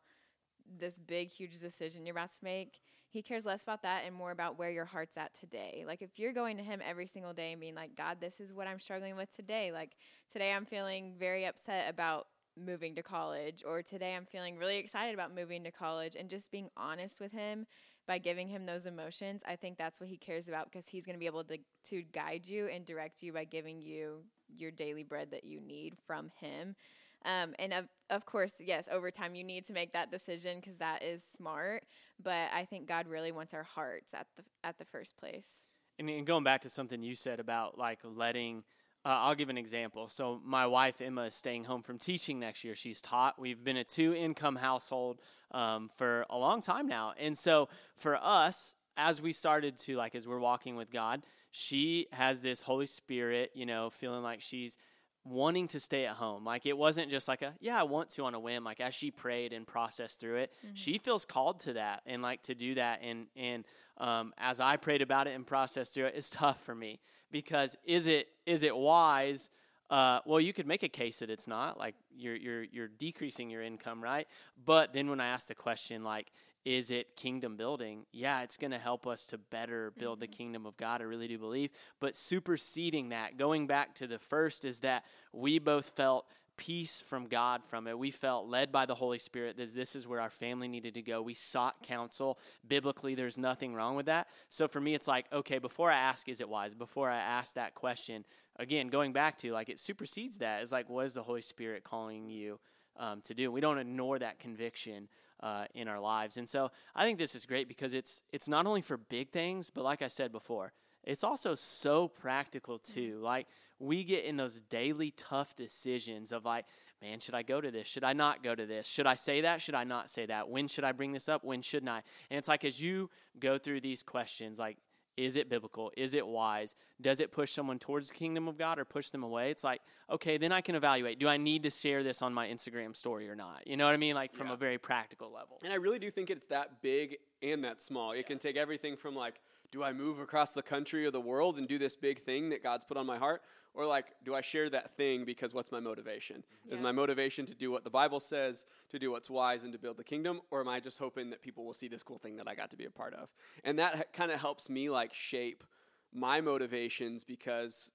this 0.78 0.98
big, 0.98 1.30
huge 1.30 1.60
decision 1.60 2.04
you're 2.04 2.14
about 2.14 2.32
to 2.32 2.44
make. 2.44 2.80
He 3.08 3.22
cares 3.22 3.46
less 3.46 3.62
about 3.62 3.82
that 3.82 4.02
and 4.04 4.14
more 4.14 4.32
about 4.32 4.58
where 4.58 4.70
your 4.70 4.84
heart's 4.84 5.16
at 5.16 5.32
today. 5.38 5.84
Like, 5.86 6.02
if 6.02 6.18
you're 6.18 6.32
going 6.32 6.56
to 6.56 6.64
Him 6.64 6.80
every 6.84 7.06
single 7.06 7.32
day 7.32 7.52
and 7.52 7.60
being 7.60 7.76
like, 7.76 7.94
God, 7.94 8.16
this 8.20 8.40
is 8.40 8.52
what 8.52 8.66
I'm 8.66 8.80
struggling 8.80 9.14
with 9.14 9.34
today. 9.34 9.70
Like, 9.70 9.92
today 10.32 10.52
I'm 10.52 10.64
feeling 10.64 11.14
very 11.16 11.44
upset 11.44 11.88
about 11.88 12.26
moving 12.56 12.94
to 12.96 13.02
college, 13.02 13.62
or 13.66 13.82
today 13.82 14.14
I'm 14.14 14.26
feeling 14.26 14.58
really 14.58 14.78
excited 14.78 15.14
about 15.14 15.34
moving 15.34 15.64
to 15.64 15.70
college, 15.70 16.16
and 16.16 16.28
just 16.28 16.50
being 16.50 16.70
honest 16.76 17.20
with 17.20 17.32
Him 17.32 17.66
by 18.06 18.18
giving 18.18 18.48
him 18.48 18.66
those 18.66 18.86
emotions, 18.86 19.42
I 19.46 19.56
think 19.56 19.78
that's 19.78 20.00
what 20.00 20.08
he 20.08 20.16
cares 20.16 20.48
about 20.48 20.70
because 20.70 20.88
he's 20.88 21.06
going 21.06 21.14
to 21.14 21.20
be 21.20 21.26
able 21.26 21.44
to 21.44 21.58
to 21.90 22.02
guide 22.02 22.46
you 22.46 22.66
and 22.66 22.84
direct 22.84 23.22
you 23.22 23.32
by 23.32 23.44
giving 23.44 23.80
you 23.80 24.24
your 24.56 24.70
daily 24.70 25.04
bread 25.04 25.30
that 25.30 25.44
you 25.44 25.60
need 25.60 25.94
from 26.06 26.30
him. 26.40 26.76
Um, 27.24 27.54
and 27.58 27.72
of, 27.72 27.88
of 28.10 28.26
course, 28.26 28.60
yes, 28.60 28.88
over 28.92 29.10
time 29.10 29.34
you 29.34 29.44
need 29.44 29.64
to 29.66 29.72
make 29.72 29.94
that 29.94 30.10
decision 30.10 30.60
because 30.60 30.76
that 30.76 31.02
is 31.02 31.22
smart. 31.24 31.84
But 32.22 32.50
I 32.52 32.66
think 32.66 32.86
God 32.86 33.08
really 33.08 33.32
wants 33.32 33.54
our 33.54 33.62
hearts 33.62 34.12
at 34.12 34.26
the 34.36 34.44
at 34.62 34.78
the 34.78 34.84
first 34.84 35.16
place. 35.16 35.64
And, 35.98 36.10
and 36.10 36.26
going 36.26 36.44
back 36.44 36.62
to 36.62 36.68
something 36.68 37.02
you 37.02 37.14
said 37.14 37.40
about 37.40 37.78
like 37.78 38.00
letting 38.04 38.64
uh, 39.04 39.08
I'll 39.22 39.34
give 39.34 39.50
an 39.50 39.58
example. 39.58 40.08
So, 40.08 40.40
my 40.44 40.66
wife 40.66 41.00
Emma 41.00 41.24
is 41.24 41.34
staying 41.34 41.64
home 41.64 41.82
from 41.82 41.98
teaching 41.98 42.40
next 42.40 42.64
year. 42.64 42.74
She's 42.74 43.00
taught. 43.00 43.38
We've 43.38 43.62
been 43.62 43.76
a 43.76 43.84
two 43.84 44.14
income 44.14 44.56
household 44.56 45.20
um, 45.50 45.90
for 45.96 46.24
a 46.30 46.38
long 46.38 46.62
time 46.62 46.86
now. 46.86 47.12
And 47.18 47.36
so, 47.38 47.68
for 47.96 48.18
us, 48.20 48.76
as 48.96 49.20
we 49.20 49.32
started 49.32 49.76
to, 49.78 49.96
like, 49.96 50.14
as 50.14 50.26
we're 50.26 50.38
walking 50.38 50.76
with 50.76 50.90
God, 50.90 51.22
she 51.50 52.06
has 52.12 52.42
this 52.42 52.62
Holy 52.62 52.86
Spirit, 52.86 53.50
you 53.54 53.66
know, 53.66 53.90
feeling 53.90 54.22
like 54.22 54.40
she's 54.40 54.78
wanting 55.24 55.68
to 55.68 55.80
stay 55.80 56.06
at 56.06 56.16
home. 56.16 56.44
Like 56.44 56.66
it 56.66 56.76
wasn't 56.76 57.10
just 57.10 57.28
like 57.28 57.42
a 57.42 57.54
yeah, 57.60 57.78
I 57.78 57.84
want 57.84 58.10
to 58.10 58.24
on 58.24 58.34
a 58.34 58.40
whim. 58.40 58.64
Like 58.64 58.80
as 58.80 58.94
she 58.94 59.10
prayed 59.10 59.52
and 59.52 59.66
processed 59.66 60.20
through 60.20 60.36
it, 60.36 60.52
mm-hmm. 60.58 60.74
she 60.74 60.98
feels 60.98 61.24
called 61.24 61.60
to 61.60 61.74
that 61.74 62.02
and 62.06 62.22
like 62.22 62.42
to 62.42 62.54
do 62.54 62.74
that. 62.74 63.00
And 63.02 63.26
and 63.36 63.64
um, 63.98 64.34
as 64.36 64.60
I 64.60 64.76
prayed 64.76 65.02
about 65.02 65.26
it 65.26 65.34
and 65.34 65.46
processed 65.46 65.94
through 65.94 66.06
it, 66.06 66.14
it's 66.16 66.30
tough 66.30 66.60
for 66.62 66.74
me 66.74 67.00
because 67.34 67.76
is 67.84 68.06
it 68.06 68.28
is 68.46 68.62
it 68.62 68.76
wise? 68.76 69.50
Uh, 69.90 70.20
well, 70.24 70.40
you 70.40 70.52
could 70.52 70.68
make 70.68 70.84
a 70.84 70.88
case 70.88 71.18
that 71.18 71.28
it's 71.28 71.48
not 71.48 71.76
like 71.76 71.96
you're 72.16 72.36
you're 72.36 72.62
you're 72.62 72.88
decreasing 72.88 73.50
your 73.50 73.60
income, 73.60 74.00
right? 74.00 74.28
But 74.64 74.92
then 74.94 75.10
when 75.10 75.20
I 75.20 75.26
ask 75.26 75.48
the 75.48 75.54
question, 75.56 76.04
like, 76.04 76.30
is 76.64 76.92
it 76.92 77.16
kingdom 77.16 77.56
building? 77.56 78.06
Yeah, 78.12 78.42
it's 78.42 78.56
going 78.56 78.70
to 78.70 78.78
help 78.78 79.04
us 79.04 79.26
to 79.26 79.38
better 79.38 79.92
build 79.98 80.20
the 80.20 80.28
kingdom 80.28 80.64
of 80.64 80.76
God. 80.76 81.00
I 81.00 81.04
really 81.04 81.26
do 81.26 81.36
believe. 81.36 81.70
But 81.98 82.14
superseding 82.14 83.08
that, 83.08 83.36
going 83.36 83.66
back 83.66 83.96
to 83.96 84.06
the 84.06 84.20
first, 84.20 84.64
is 84.64 84.78
that 84.80 85.04
we 85.32 85.58
both 85.58 85.88
felt 85.90 86.26
peace 86.56 87.02
from 87.06 87.26
God 87.26 87.62
from 87.64 87.86
it. 87.86 87.98
We 87.98 88.10
felt 88.10 88.48
led 88.48 88.72
by 88.72 88.86
the 88.86 88.94
Holy 88.94 89.18
Spirit 89.18 89.56
that 89.56 89.74
this 89.74 89.96
is 89.96 90.06
where 90.06 90.20
our 90.20 90.30
family 90.30 90.68
needed 90.68 90.94
to 90.94 91.02
go. 91.02 91.22
We 91.22 91.34
sought 91.34 91.82
counsel. 91.82 92.38
Biblically, 92.66 93.14
there's 93.14 93.38
nothing 93.38 93.74
wrong 93.74 93.96
with 93.96 94.06
that. 94.06 94.28
So 94.48 94.68
for 94.68 94.80
me, 94.80 94.94
it's 94.94 95.08
like, 95.08 95.26
okay, 95.32 95.58
before 95.58 95.90
I 95.90 95.98
ask, 95.98 96.28
is 96.28 96.40
it 96.40 96.48
wise? 96.48 96.74
Before 96.74 97.10
I 97.10 97.18
ask 97.18 97.54
that 97.54 97.74
question, 97.74 98.24
again, 98.56 98.88
going 98.88 99.12
back 99.12 99.36
to 99.38 99.52
like 99.52 99.68
it 99.68 99.80
supersedes 99.80 100.38
that. 100.38 100.62
It's 100.62 100.72
like, 100.72 100.88
what 100.88 101.06
is 101.06 101.14
the 101.14 101.22
Holy 101.22 101.42
Spirit 101.42 101.84
calling 101.84 102.28
you 102.28 102.60
um, 102.96 103.20
to 103.22 103.34
do? 103.34 103.50
We 103.50 103.60
don't 103.60 103.78
ignore 103.78 104.18
that 104.18 104.38
conviction. 104.38 105.08
Uh, 105.40 105.66
in 105.74 105.88
our 105.88 106.00
lives, 106.00 106.38
and 106.38 106.48
so 106.48 106.70
I 106.94 107.04
think 107.04 107.18
this 107.18 107.34
is 107.34 107.44
great 107.44 107.68
because 107.68 107.92
it's 107.92 108.22
it's 108.32 108.48
not 108.48 108.66
only 108.66 108.80
for 108.80 108.96
big 108.96 109.30
things, 109.30 109.68
but 109.68 109.84
like 109.84 110.00
I 110.00 110.08
said 110.08 110.32
before, 110.32 110.72
it's 111.06 111.24
also 111.24 111.54
so 111.54 112.08
practical 112.08 112.78
too. 112.78 113.18
Like 113.20 113.46
we 113.78 114.04
get 114.04 114.24
in 114.24 114.36
those 114.36 114.58
daily 114.70 115.10
tough 115.10 115.54
decisions 115.56 116.32
of 116.32 116.44
like, 116.44 116.64
man, 117.02 117.20
should 117.20 117.34
I 117.34 117.42
go 117.42 117.60
to 117.60 117.70
this? 117.70 117.86
Should 117.88 118.04
I 118.04 118.12
not 118.12 118.42
go 118.42 118.54
to 118.54 118.64
this? 118.66 118.86
Should 118.86 119.06
I 119.06 119.14
say 119.14 119.42
that? 119.42 119.60
Should 119.60 119.74
I 119.74 119.84
not 119.84 120.08
say 120.10 120.26
that? 120.26 120.48
When 120.48 120.68
should 120.68 120.84
I 120.84 120.92
bring 120.92 121.12
this 121.12 121.28
up? 121.28 121.44
When 121.44 121.60
shouldn't 121.62 121.90
I? 121.90 122.02
And 122.30 122.38
it's 122.38 122.48
like 122.48 122.64
as 122.64 122.80
you 122.80 123.10
go 123.38 123.58
through 123.58 123.80
these 123.80 124.02
questions, 124.02 124.58
like, 124.58 124.78
is 125.16 125.36
it 125.36 125.48
biblical? 125.48 125.92
Is 125.96 126.14
it 126.14 126.26
wise? 126.26 126.74
Does 127.00 127.20
it 127.20 127.30
push 127.30 127.52
someone 127.52 127.78
towards 127.78 128.08
the 128.08 128.14
kingdom 128.16 128.48
of 128.48 128.58
God 128.58 128.80
or 128.80 128.84
push 128.84 129.10
them 129.10 129.22
away? 129.22 129.52
It's 129.52 129.62
like, 129.62 129.80
okay, 130.10 130.38
then 130.38 130.50
I 130.50 130.60
can 130.60 130.74
evaluate. 130.74 131.20
Do 131.20 131.28
I 131.28 131.36
need 131.36 131.62
to 131.62 131.70
share 131.70 132.02
this 132.02 132.20
on 132.20 132.34
my 132.34 132.48
Instagram 132.48 132.96
story 132.96 133.28
or 133.28 133.36
not? 133.36 133.64
You 133.66 133.76
know 133.76 133.84
what 133.84 133.94
I 133.94 133.96
mean? 133.96 134.16
Like 134.16 134.32
from 134.34 134.48
Yeah. 134.48 134.54
a 134.54 134.56
very 134.56 134.78
practical 134.78 135.30
level. 135.30 135.60
And 135.62 135.72
I 135.72 135.76
really 135.76 136.00
do 136.00 136.10
think 136.10 136.30
it's 136.30 136.46
that 136.46 136.82
big 136.82 137.18
and 137.42 137.62
that 137.62 137.80
small. 137.80 138.10
It 138.10 138.26
can 138.26 138.40
take 138.40 138.56
everything 138.56 138.96
from 138.96 139.14
like, 139.14 139.40
do 139.70 139.84
I 139.84 139.92
move 139.92 140.18
across 140.18 140.52
the 140.52 140.62
country 140.62 141.06
or 141.06 141.12
the 141.12 141.20
world 141.20 141.58
and 141.58 141.68
do 141.68 141.78
this 141.78 141.94
big 141.94 142.20
thing 142.24 142.48
that 142.50 142.64
God's 142.64 142.84
put 142.84 142.96
on 142.96 143.06
my 143.06 143.18
heart? 143.18 143.42
Or 143.74 143.86
like, 143.86 144.06
do 144.24 144.34
I 144.34 144.40
share 144.40 144.70
that 144.70 144.96
thing 144.96 145.24
because 145.24 145.52
what's 145.52 145.72
my 145.72 145.80
motivation? 145.80 146.44
Is 146.70 146.80
my 146.80 146.92
motivation 146.92 147.44
to 147.46 147.54
do 147.54 147.72
what 147.72 147.82
the 147.82 147.90
Bible 147.90 148.20
says, 148.20 148.66
to 148.90 149.00
do 149.00 149.10
what's 149.10 149.28
wise 149.28 149.64
and 149.64 149.72
to 149.72 149.78
build 149.80 149.96
the 149.96 150.04
kingdom? 150.04 150.40
Or 150.52 150.60
am 150.60 150.68
I 150.68 150.78
just 150.78 150.98
hoping 150.98 151.30
that 151.30 151.42
people 151.42 151.64
will 151.64 151.74
see 151.74 151.88
this 151.88 152.02
cool 152.02 152.18
thing 152.18 152.36
that 152.36 152.46
I 152.46 152.54
got 152.54 152.70
to 152.70 152.76
be 152.76 152.84
a 152.84 152.90
part 152.90 153.14
of? 153.14 153.30
And 153.64 153.76
that 153.80 154.12
kind 154.12 154.30
of 154.30 154.40
helps 154.40 154.70
me 154.70 154.90
like 154.90 155.12
shape 155.12 155.64
my 156.12 156.40
motivations 156.40 157.24
because 157.24 157.90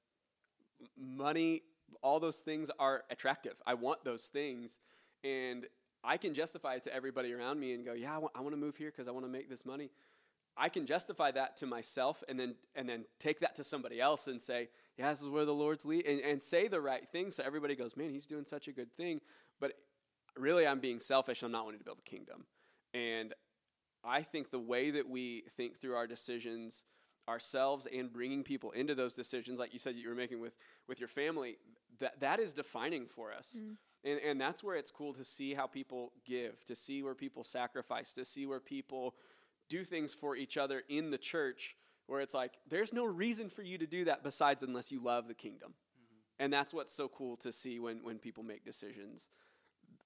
money, 0.97 1.63
all 2.03 2.19
those 2.19 2.39
things 2.39 2.69
are 2.77 3.05
attractive. 3.09 3.53
I 3.65 3.75
want 3.75 4.03
those 4.03 4.23
things. 4.23 4.79
And 5.23 5.65
I 6.03 6.17
can 6.17 6.33
justify 6.33 6.75
it 6.75 6.83
to 6.83 6.93
everybody 6.93 7.33
around 7.33 7.59
me 7.59 7.73
and 7.73 7.85
go, 7.85 7.93
yeah, 7.93 8.15
I 8.15 8.17
want, 8.17 8.33
I 8.35 8.41
want 8.41 8.51
to 8.53 8.59
move 8.59 8.75
here 8.75 8.91
because 8.91 9.07
I 9.07 9.11
want 9.11 9.25
to 9.25 9.31
make 9.31 9.49
this 9.49 9.65
money. 9.65 9.91
I 10.57 10.67
can 10.67 10.85
justify 10.85 11.31
that 11.31 11.55
to 11.57 11.65
myself 11.65 12.21
and 12.27 12.37
then 12.37 12.55
and 12.75 12.87
then 12.87 13.05
take 13.17 13.39
that 13.39 13.55
to 13.55 13.63
somebody 13.63 14.01
else 14.01 14.27
and 14.27 14.41
say, 14.41 14.67
yeah, 14.99 15.11
this 15.11 15.21
is 15.21 15.29
where 15.29 15.45
the 15.45 15.53
Lord's 15.53 15.85
lead, 15.85 16.05
and, 16.05 16.19
and 16.19 16.43
say 16.43 16.67
the 16.67 16.81
right 16.81 17.07
thing 17.07 17.31
so 17.31 17.41
everybody 17.45 17.73
goes, 17.73 17.95
man, 17.95 18.09
he's 18.09 18.27
doing 18.27 18.45
such 18.45 18.67
a 18.67 18.73
good 18.73 18.91
thing. 18.91 19.21
But 19.57 19.71
really, 20.35 20.67
I'm 20.67 20.81
being 20.81 20.99
selfish. 20.99 21.41
I'm 21.41 21.53
not 21.53 21.63
wanting 21.63 21.79
to 21.79 21.85
build 21.85 21.99
a 22.05 22.09
kingdom. 22.09 22.45
And 22.93 23.33
I 24.03 24.23
think 24.23 24.51
the 24.51 24.59
way 24.59 24.91
that 24.91 25.09
we 25.09 25.45
think 25.55 25.79
through 25.79 25.95
our 25.95 26.05
decisions 26.05 26.83
ourselves 27.29 27.87
and 27.91 28.11
bringing 28.11 28.43
people 28.43 28.71
into 28.71 28.93
those 28.93 29.13
decisions, 29.13 29.57
like 29.57 29.71
you 29.71 29.79
said 29.79 29.95
you 29.95 30.09
were 30.09 30.15
making 30.15 30.41
with, 30.41 30.57
with 30.89 30.99
your 30.99 31.07
family, 31.07 31.59
that, 31.99 32.19
that 32.19 32.41
is 32.41 32.51
defining 32.51 33.05
for 33.07 33.31
us. 33.31 33.55
Mm. 33.57 33.77
And, 34.03 34.19
and 34.19 34.41
that's 34.41 34.65
where 34.65 34.75
it's 34.75 34.91
cool 34.91 35.13
to 35.13 35.23
see 35.23 35.53
how 35.53 35.65
people 35.65 36.11
give, 36.25 36.65
to 36.65 36.75
see 36.75 37.03
where 37.03 37.15
people 37.15 37.45
sacrifice, 37.45 38.13
to 38.15 38.25
see 38.25 38.45
where 38.45 38.59
people 38.59 39.15
do 39.69 39.85
things 39.85 40.13
for 40.13 40.35
each 40.35 40.57
other 40.57 40.83
in 40.89 41.11
the 41.11 41.17
church, 41.17 41.75
where 42.09 42.21
it's 42.21 42.33
like, 42.33 42.53
there's 42.67 42.93
no 42.93 43.05
reason 43.05 43.49
for 43.49 43.61
you 43.61 43.77
to 43.77 43.87
do 43.87 44.05
that 44.05 44.23
besides 44.23 44.63
unless 44.63 44.91
you 44.91 45.01
love 45.01 45.27
the 45.27 45.33
kingdom. 45.33 45.69
Mm-hmm. 45.71 46.43
And 46.43 46.53
that's 46.53 46.73
what's 46.73 46.93
so 46.93 47.07
cool 47.07 47.37
to 47.37 47.51
see 47.51 47.79
when, 47.79 48.03
when 48.03 48.17
people 48.17 48.43
make 48.43 48.65
decisions 48.65 49.29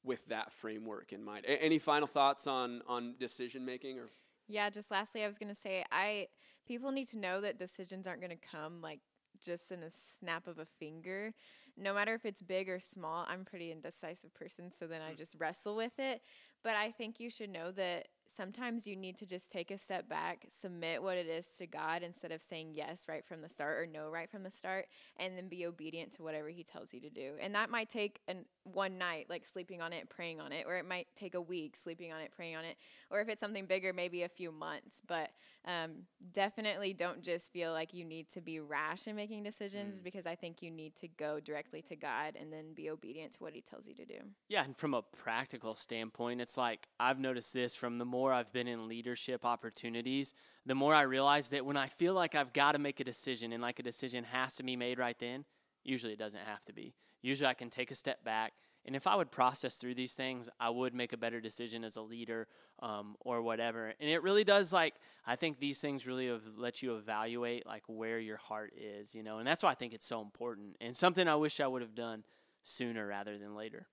with 0.04 0.26
that 0.28 0.52
framework 0.52 1.14
in 1.14 1.24
mind. 1.24 1.46
A- 1.46 1.64
any 1.64 1.80
final 1.80 2.08
thoughts 2.08 2.46
on, 2.46 2.82
on 2.88 3.16
decision 3.20 3.66
making 3.66 4.00
or 4.00 4.10
Yeah, 4.48 4.70
just 4.70 4.92
lastly, 4.92 5.24
I 5.24 5.28
was 5.28 5.38
gonna 5.38 5.56
say, 5.56 5.86
I 5.92 6.28
people 6.68 6.92
need 6.92 7.08
to 7.10 7.20
know 7.20 7.42
that 7.42 7.58
decisions 7.58 8.06
aren't 8.06 8.22
gonna 8.22 8.36
come 8.36 8.82
like 8.82 9.00
just 9.42 9.72
in 9.72 9.84
a 9.84 9.90
snap 9.90 10.48
of 10.48 10.60
a 10.60 10.66
finger. 10.66 11.34
No 11.78 11.94
matter 11.94 12.14
if 12.14 12.26
it's 12.26 12.42
big 12.42 12.70
or 12.70 12.80
small, 12.80 13.26
I'm 13.28 13.46
pretty 13.46 13.72
indecisive 13.72 14.34
person, 14.34 14.72
so 14.72 14.86
then 14.86 15.02
I 15.02 15.12
hmm. 15.12 15.18
just 15.18 15.36
wrestle 15.40 15.76
with 15.76 15.98
it. 15.98 16.22
But 16.64 16.76
I 16.76 16.92
think 16.92 17.20
you 17.20 17.30
should 17.30 17.50
know 17.50 17.72
that 17.72 18.10
sometimes 18.28 18.88
you 18.88 18.96
need 18.96 19.18
to 19.18 19.26
just 19.26 19.52
take 19.52 19.72
a 19.72 19.78
step 19.78 20.10
back, 20.10 20.46
submit 20.48 21.02
what 21.02 21.18
it 21.18 21.28
is 21.28 21.48
to 21.60 21.68
God 21.68 22.04
instead 22.04 22.32
of 22.32 22.42
saying 22.42 22.72
yes 22.74 23.08
right 23.08 23.26
from 23.26 23.42
the 23.42 23.50
start 23.50 23.78
or 23.78 23.86
no 23.86 24.10
right 24.10 24.30
from 24.30 24.44
the 24.44 24.52
start, 24.52 24.88
and 25.18 25.38
then 25.38 25.48
be 25.48 25.66
obedient 25.66 26.12
to 26.14 26.24
whatever 26.24 26.50
He 26.50 26.64
tells 26.64 26.94
you 26.94 27.00
to 27.02 27.10
do. 27.10 27.34
And 27.42 27.56
that 27.56 27.70
might 27.70 27.90
take 27.90 28.22
an 28.28 28.46
one 28.64 28.98
night, 28.98 29.28
like 29.30 29.46
sleeping 29.46 29.82
on 29.82 29.94
it, 29.94 30.10
praying 30.10 30.40
on 30.40 30.52
it, 30.52 30.66
or 30.68 30.76
it 30.76 30.88
might 30.88 31.08
take 31.16 31.36
a 31.36 31.42
week 31.42 31.76
sleeping 31.76 32.14
on 32.14 32.22
it, 32.22 32.32
praying 32.36 32.56
on 32.56 32.64
it, 32.64 32.78
or 33.10 33.20
if 33.20 33.28
it's 33.30 33.42
something 33.42 33.66
bigger, 33.66 33.94
maybe 33.94 34.24
a 34.24 34.30
few 34.30 34.52
months. 34.52 35.02
But 35.06 35.32
um, 35.66 36.04
definitely 36.34 36.94
don't 36.94 37.22
just 37.22 37.52
feel 37.52 37.72
like 37.72 37.94
you 37.94 38.04
need 38.04 38.30
to 38.32 38.42
be 38.42 38.60
rash 38.60 39.08
in 39.08 39.16
making 39.16 39.44
decisions 39.44 40.02
because 40.02 40.26
I 40.26 40.36
think 40.36 40.62
you 40.62 40.72
need 40.72 40.96
to 40.98 41.08
go 41.08 41.40
directly 41.40 41.82
to 41.84 41.96
God 41.96 42.36
and 42.40 42.52
then 42.52 42.74
be 42.74 42.90
obedient 42.90 43.34
to 43.34 43.44
what 43.44 43.54
He 43.54 43.62
tells 43.62 43.88
you 43.88 43.96
to 43.96 44.06
do. 44.06 44.20
Yeah, 44.48 44.64
and 44.64 44.76
from 44.76 44.94
a 44.94 45.02
practical 45.02 45.76
standpoint, 45.76 46.42
it's 46.42 46.58
like 46.58 46.88
I've 47.00 47.20
noticed 47.20 47.54
this 47.54 47.76
from 47.76 47.98
the 47.98 48.06
more 48.14 48.32
I've 48.32 48.54
been 48.54 48.68
in 48.68 48.88
leadership 48.88 49.44
opportunities, 49.44 50.36
the 50.68 50.76
more 50.76 50.94
I 50.94 51.02
realize 51.02 51.50
that 51.50 51.66
when 51.66 51.78
I 51.78 51.88
feel 51.88 52.14
like 52.14 52.36
I've 52.36 52.54
got 52.54 52.74
to 52.74 52.80
make 52.80 53.00
a 53.00 53.04
decision 53.04 53.52
and 53.52 53.62
like 53.62 53.80
a 53.80 53.84
decision 53.84 54.24
has 54.26 54.56
to 54.58 54.64
be 54.64 54.76
made 54.76 55.00
right 55.00 55.18
then, 55.18 55.46
usually 55.84 56.14
it 56.14 56.20
doesn't 56.20 56.46
have 56.46 56.64
to 56.66 56.74
be. 56.74 56.94
Usually 57.24 57.48
I 57.48 57.56
can 57.56 57.72
take 57.72 57.90
a 57.90 57.96
step 57.96 58.24
back. 58.24 58.54
And 58.86 58.96
if 58.96 59.08
I 59.08 59.16
would 59.16 59.32
process 59.32 59.78
through 59.78 59.96
these 59.96 60.14
things, 60.14 60.48
I 60.60 60.70
would 60.70 60.94
make 60.94 61.12
a 61.12 61.18
better 61.18 61.42
decision 61.42 61.84
as 61.84 61.96
a 61.96 62.02
leader 62.04 62.48
um, 62.82 63.16
or 63.22 63.42
whatever. 63.42 63.94
And 64.00 64.10
it 64.10 64.22
really 64.22 64.44
does, 64.44 64.72
like, 64.72 64.94
I 65.26 65.36
think 65.36 65.60
these 65.60 65.80
things 65.80 66.06
really 66.06 66.28
have 66.28 66.44
let 66.56 66.84
you 66.84 66.96
evaluate, 66.96 67.66
like, 67.66 67.84
where 67.88 68.20
your 68.20 68.38
heart 68.38 68.74
is, 68.78 69.16
you 69.16 69.24
know? 69.24 69.40
And 69.40 69.48
that's 69.48 69.64
why 69.64 69.72
I 69.72 69.76
think 69.76 69.94
it's 69.94 70.06
so 70.06 70.22
important 70.22 70.76
and 70.82 70.96
something 70.96 71.28
I 71.28 71.36
wish 71.36 71.60
I 71.60 71.68
would 71.68 71.82
have 71.82 71.96
done 71.96 72.26
sooner 72.62 73.08
rather 73.08 73.38
than 73.38 73.56
later. 73.56 73.88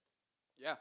Yeah. 0.58 0.74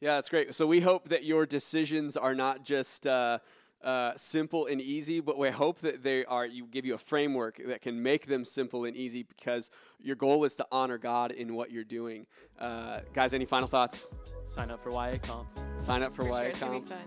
Yeah, 0.00 0.14
that's 0.14 0.28
great. 0.28 0.54
So 0.54 0.66
we 0.66 0.80
hope 0.80 1.08
that 1.08 1.24
your 1.24 1.44
decisions 1.46 2.16
are 2.16 2.34
not 2.34 2.64
just 2.64 3.06
uh, 3.06 3.38
uh, 3.82 4.12
simple 4.16 4.66
and 4.66 4.80
easy, 4.80 5.20
but 5.20 5.38
we 5.38 5.50
hope 5.50 5.80
that 5.80 6.02
they 6.04 6.24
are. 6.24 6.46
You 6.46 6.66
give 6.66 6.84
you 6.86 6.94
a 6.94 6.98
framework 6.98 7.60
that 7.66 7.82
can 7.82 8.00
make 8.02 8.26
them 8.26 8.44
simple 8.44 8.84
and 8.84 8.96
easy, 8.96 9.24
because 9.24 9.70
your 10.00 10.14
goal 10.16 10.44
is 10.44 10.54
to 10.56 10.66
honor 10.70 10.98
God 10.98 11.32
in 11.32 11.54
what 11.54 11.70
you're 11.72 11.84
doing. 11.84 12.26
Uh, 12.60 13.00
guys, 13.12 13.34
any 13.34 13.44
final 13.44 13.66
thoughts? 13.68 14.08
Sign 14.44 14.70
up 14.70 14.80
for 14.82 14.90
YA 14.90 15.18
Conf. 15.22 15.48
Sign 15.76 16.02
up 16.02 16.14
for, 16.14 16.22
For 16.22 16.28
sure, 16.28 16.42
YA 16.42 16.48
it 16.48 16.54
be 16.54 16.60
Comp, 16.60 16.88
fun. 16.88 16.98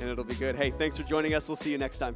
and 0.00 0.10
it'll 0.10 0.24
be 0.24 0.34
good. 0.34 0.54
Hey, 0.56 0.70
thanks 0.70 0.96
for 0.98 1.02
joining 1.04 1.34
us. 1.34 1.48
We'll 1.48 1.56
see 1.56 1.70
you 1.72 1.78
next 1.78 1.98
time. 1.98 2.14